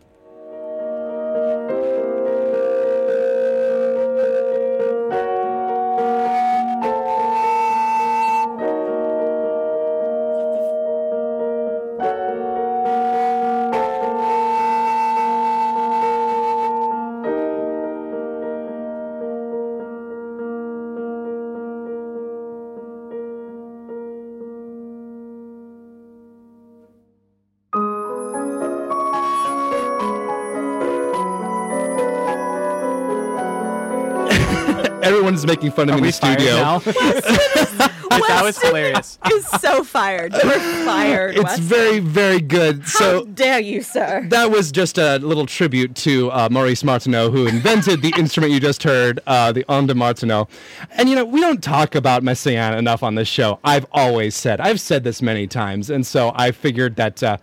[35.44, 36.56] Everyone's making fun of me in the fired studio.
[36.56, 36.80] now?
[38.28, 39.18] that was hilarious.
[39.32, 40.34] is so fired.
[40.34, 41.36] You're fired.
[41.36, 41.60] It's Wes.
[41.60, 42.82] very, very good.
[42.82, 44.26] How So dare you, sir?
[44.30, 48.60] that was just a little tribute to uh, Maurice Martenot, who invented the instrument you
[48.60, 50.50] just heard, uh, the onde Martenot.
[50.92, 53.60] And you know, we don't talk about Messiaen enough on this show.
[53.64, 57.38] I've always said, I've said this many times, and so I figured that uh,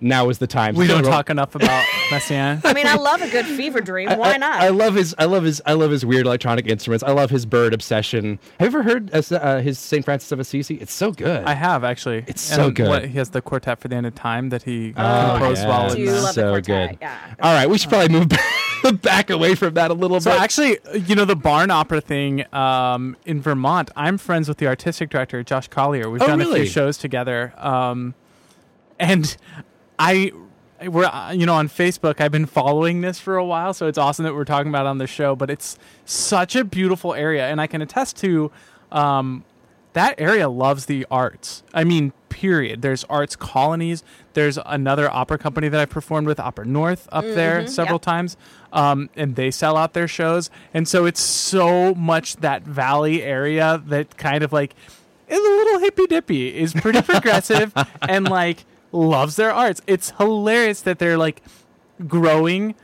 [0.00, 0.74] now is the time.
[0.74, 2.60] We don't talk enough about Messiaen.
[2.64, 4.08] I mean, I love a good fever dream.
[4.10, 4.60] Why I- not?
[4.60, 5.14] I, love his.
[5.18, 5.60] I love his.
[5.66, 7.02] I love his weird electronic instruments.
[7.04, 8.38] I love his bird obsession.
[8.60, 10.76] Have you ever heard uh, uh, his Saint Francis of Assisi?
[10.76, 11.44] It's so good.
[11.44, 12.24] I have actually.
[12.26, 12.88] It's And so good.
[12.88, 15.68] What, he has the quartet for the end of time that he Oh, composed yeah.
[15.68, 16.98] while do in the- so good.
[17.00, 17.34] yeah.
[17.40, 18.50] All right, we should probably move back,
[19.02, 20.40] back away from that a little So bit.
[20.40, 23.90] actually, you know, the barn opera thing um, in Vermont.
[23.96, 26.10] I'm friends with the artistic director, Josh Collier.
[26.10, 28.14] We've Oh, done a few shows together, um,
[28.98, 29.36] and
[29.98, 30.32] I.
[30.84, 32.20] We're uh, you know on Facebook.
[32.20, 34.88] I've been following this for a while, so it's awesome that we're talking about it
[34.88, 35.34] on the show.
[35.36, 38.50] But it's such a beautiful area, and I can attest to
[38.92, 39.44] um,
[39.94, 41.62] that area loves the arts.
[41.72, 42.82] I mean, period.
[42.82, 44.02] There's arts colonies.
[44.34, 48.02] There's another opera company that I've performed with, Opera North, up there several yep.
[48.02, 48.36] times,
[48.72, 50.50] um, and they sell out their shows.
[50.74, 54.74] And so it's so much that valley area that kind of like
[55.28, 57.72] is a little hippy dippy, is pretty progressive,
[58.02, 58.64] and like
[58.94, 59.82] loves their arts.
[59.86, 61.42] It's hilarious that they're like
[62.06, 62.74] growing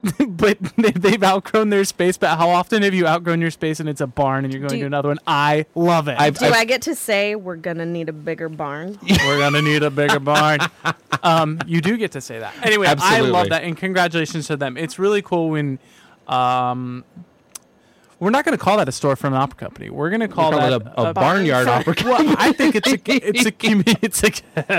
[0.28, 2.16] but they- they've outgrown their space.
[2.16, 4.74] But how often have you outgrown your space and it's a barn and you're going
[4.74, 5.18] Do to another one?
[5.26, 6.16] I love it.
[6.20, 8.96] I've- Do I get to say we're gonna need a bigger barn?
[9.26, 10.60] We're gonna need a bigger barn.
[11.20, 12.54] Um, you do get to say that.
[12.62, 14.76] Anyway, I love that, and congratulations to them.
[14.76, 15.80] It's really cool when.
[16.28, 17.04] Um,
[18.20, 19.90] we're not going to call that a store from an opera company.
[19.90, 21.94] We're going to call, call that it a, a barnyard opera.
[22.04, 24.32] Well, I think it's a it's a commu- it's a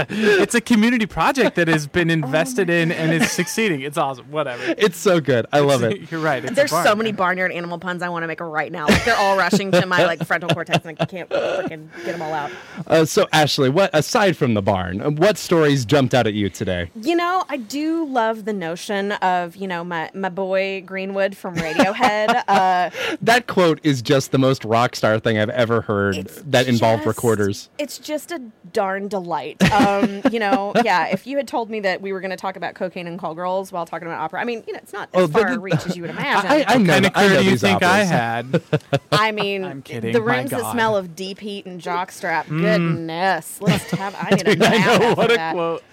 [0.10, 3.82] it's a community project that has been invested in and is succeeding.
[3.82, 4.30] It's awesome.
[4.32, 4.76] Whatever.
[4.78, 5.46] It's so good.
[5.52, 5.90] I love it.
[6.12, 6.44] You're right.
[6.44, 8.88] It's There's so many barnyard animal puns I want to make right now.
[8.88, 12.22] Like they're all rushing to my like frontal cortex, and I can't freaking get them
[12.22, 12.52] all out.
[12.88, 16.92] Uh, so, Ashley, what aside from the barn, what stories jumped out at you today?
[16.96, 21.56] You know, I do love the notion of you know my my boy Greenwood from
[21.56, 22.44] Radiohead.
[22.48, 22.90] uh,
[23.30, 27.04] That quote is just the most rock star thing I've ever heard It's that involved
[27.04, 27.70] just- recorders.
[27.78, 28.42] It's just a
[28.74, 29.62] darn delight.
[29.72, 31.08] Um, you know, yeah.
[31.08, 33.36] If you had told me that we were going to talk about cocaine and call
[33.36, 35.48] girls while talking about opera, I mean, you know, it's not as Oh, the- far
[35.54, 36.50] a reach as you would imagine.
[36.52, 36.92] I, I know.
[36.94, 38.62] kind of I know do you these think I had?
[39.12, 42.48] I mean, I'm kidding, the rooms that smell of deep heat and jockstrap.
[42.48, 44.16] Goodness, let's have.
[44.20, 44.74] I need a nap.
[44.74, 45.54] I know after what a that.
[45.54, 45.84] quote.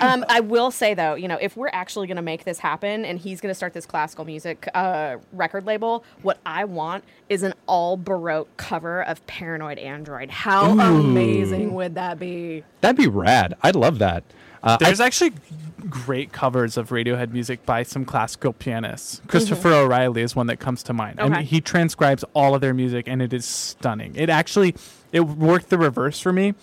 [0.00, 3.04] Um, I will say though, you know, if we're actually going to make this happen,
[3.04, 7.42] and he's going to start this classical music uh, record label, what I want is
[7.42, 10.30] an all baroque cover of Paranoid Android.
[10.30, 12.64] How amazing would that be?
[12.80, 13.54] That'd be rad.
[13.62, 14.24] I'd love that.
[14.62, 15.32] Uh, I- There's actually
[15.90, 19.20] great covers of Radiohead music by some classical pianists.
[19.28, 21.20] Christopher O'Riley is one that comes to mind.
[21.20, 21.44] And Okay.
[21.44, 24.14] he transcribes all of their music and it is stunning.
[24.16, 24.74] It actually
[25.12, 26.54] it worked the reverse for me.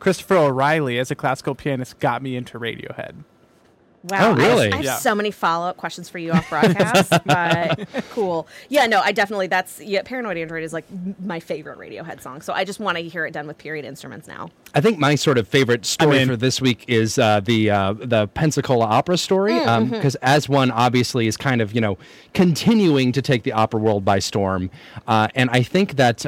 [0.00, 3.14] Christopher O'Riley as a classical pianist got me into Radiohead.
[4.10, 4.32] Wow.
[4.32, 4.96] Oh, I have- I have, Yeah.
[4.96, 8.46] so many follow up questions for you off broadcast, but cool.
[8.68, 10.84] Yeah, no, I definitely, that's, yeah, Paranoid Android is like
[11.24, 12.42] my favorite Radiohead song.
[12.42, 14.50] So I just want to hear it done with period instruments now.
[14.74, 17.92] I think my sort of favorite story mean- for this week is uh, the uh,
[17.94, 21.96] the Pensacola Opera story, because as one obviously is kind of you know
[22.34, 24.70] continuing to take the opera world by storm,
[25.06, 26.26] uh, and I think that.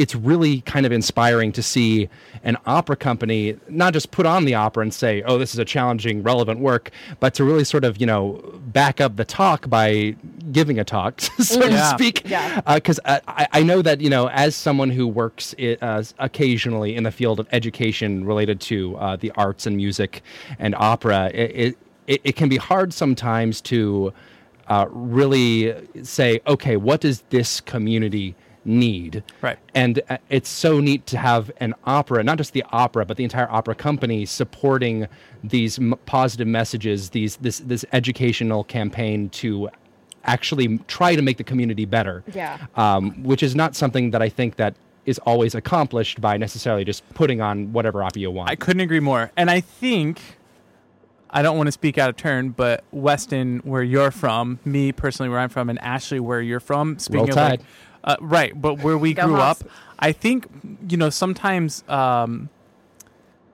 [0.00, 2.08] It's really kind of inspiring to see
[2.42, 5.64] an opera company not just put on the opera and say, "Oh, this is a
[5.64, 6.90] challenging, relevant work,"
[7.20, 8.40] but to really sort of you know
[8.72, 10.16] back up the talk by
[10.52, 11.20] giving a talk,
[11.50, 11.68] so Yeah.
[11.68, 12.22] to speak.
[12.28, 12.60] Yeah.
[12.74, 16.96] Because uh, I, I know that you know, as someone who works i uh, occasionally
[16.96, 20.22] in the field of education related to uh, the arts and music
[20.58, 21.76] and opera, it
[22.06, 24.12] it, it can be hard sometimes to
[24.68, 28.34] uh, really say, okay, what does this community
[28.64, 29.22] need?
[29.40, 29.58] Right.
[29.74, 33.24] And uh, it's so neat to have an opera, not just the opera, but the
[33.24, 35.06] entire opera company supporting
[35.42, 39.68] these m- positive messages, these this this educational campaign to
[40.24, 42.22] actually try to make the community better.
[42.34, 42.58] Yeah.
[42.76, 44.74] Um, which is not something that I think that
[45.06, 48.50] is always accomplished by necessarily just putting on whatever opera you want.
[48.50, 49.32] I couldn't agree more.
[49.36, 50.20] And I think
[51.30, 55.30] I don't want to speak out of turn, but Weston, where you're from, me personally,
[55.30, 56.98] where I'm from, and Ashley, where you're from.
[56.98, 57.68] Speaking Roll of like, Tide.
[58.04, 59.62] Uh, right, but where we Go grew Hawks.
[59.62, 60.46] up, I think
[60.88, 62.48] you know sometimes um,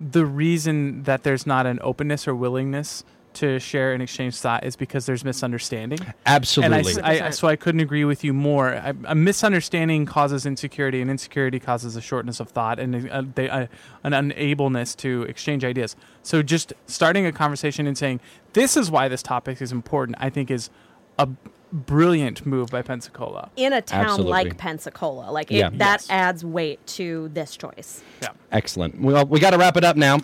[0.00, 3.04] the reason that there's not an openness or willingness
[3.36, 5.98] to share and exchange thought is because there's misunderstanding.
[6.24, 6.94] Absolutely.
[6.94, 8.74] And I, I, so I couldn't agree with you more.
[8.74, 13.50] I, a misunderstanding causes insecurity, and insecurity causes a shortness of thought and uh, they,
[13.50, 13.66] uh,
[14.04, 15.96] an unableness to exchange ideas.
[16.22, 18.20] So just starting a conversation and saying,
[18.54, 20.70] this is why this topic is important, I think is
[21.18, 21.28] a
[21.72, 23.50] brilliant move by Pensacola.
[23.56, 24.30] In a town Absolutely.
[24.30, 25.70] like Pensacola, like it, Yeah.
[25.74, 26.06] that Yes.
[26.10, 28.02] adds weight to this choice.
[28.22, 28.28] Yeah.
[28.52, 29.00] Excellent.
[29.00, 30.18] Well, we got to wrap it up now.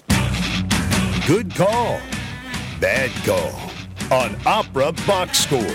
[1.26, 2.00] Good call.
[2.80, 3.52] Bad call.
[4.10, 5.74] On Opera Box Score.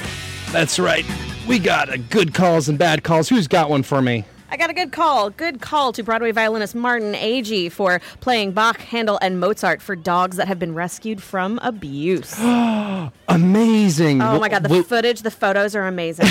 [0.51, 1.05] That's right.
[1.47, 3.29] We got a good calls and bad calls.
[3.29, 4.25] Who's got one for me?
[4.49, 5.29] I got a good call.
[5.29, 10.37] Good call to Broadway violinist Martin Agee for playing Bach, Handel, and Mozart for dogs
[10.37, 12.33] that have been rescued from abuse.
[13.29, 14.21] Amazing.
[14.21, 16.27] Oh my god, the Well, footage, the photos are amazing.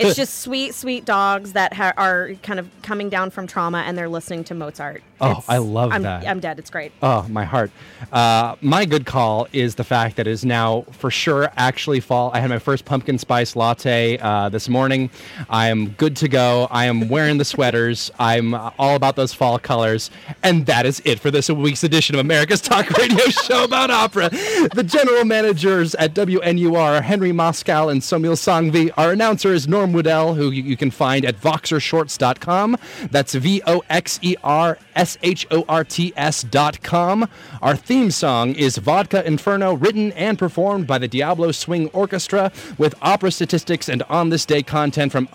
[0.00, 3.96] it's just sweet, sweet dogs that ha- are kind of coming down from trauma and
[3.96, 5.02] they're listening to Mozart.
[5.20, 6.26] Oh, It's- I love I'm, that.
[6.26, 6.58] I'm dead.
[6.58, 6.90] It's great.
[7.02, 7.70] Oh, my heart.
[8.12, 12.32] Uh, my good call is the fact that it is now for sure actually fall.
[12.34, 15.10] I had my first pumpkin spice latte uh, this morning.
[15.48, 16.66] I am good to go.
[16.70, 18.10] I am wearing the sweaters.
[18.18, 20.10] I'm all about those fall colors.
[20.42, 24.30] And that is it for this week's edition of America's Talk Radio Show about opera.
[24.30, 28.90] The general managers at WNUR are Henry Moscow and Somil Sangvi.
[28.96, 32.76] Our announcer is Norm Woodell, who you, you can find at voxershorts.com.
[33.10, 37.28] That's V O X E R S H O R T S dot com.
[37.62, 42.94] Our theme song is Vodka Inferno, written and performed by the Diablo Swing Orchestra with
[43.02, 45.28] opera statistics and on this day content from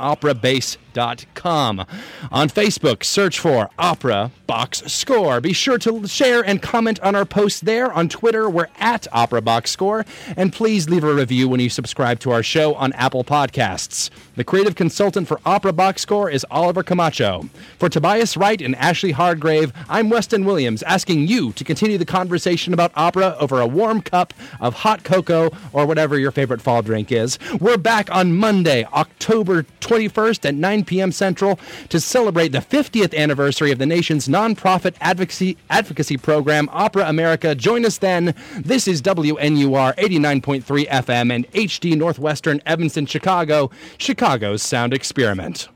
[0.94, 1.86] operabase.com.
[2.32, 5.40] On Facebook, search for Opera Box Score.
[5.42, 7.92] Be sure to share and comment on our posts there.
[7.92, 10.06] On Twitter, we're at Opera Box Score.
[10.36, 14.10] And please leave a review when you subscribe to our show on Apple Podcasts.
[14.36, 17.50] The creative consultant for Opera Box Score is Oliver Camacho.
[17.78, 22.74] For Tobias Wright and Ashley Hardgrave, I'm Weston Williams, asking you to continue the conversation
[22.74, 27.12] about opera over a warm cup of hot cocoa or whatever your favorite fall drink
[27.12, 27.38] is.
[27.60, 31.12] We're back on Monday, October 21st at 9 p.m.
[31.12, 31.60] Central
[31.90, 37.56] to celebrate the 50th anniversary of the nation's nonprofit advocacy advocacy program, Opera America.
[37.56, 38.34] Join us then.
[38.58, 45.70] This is WNUR 89.3 FM and HD Northwestern Evanston, Chicago, Chicago's sound experiment.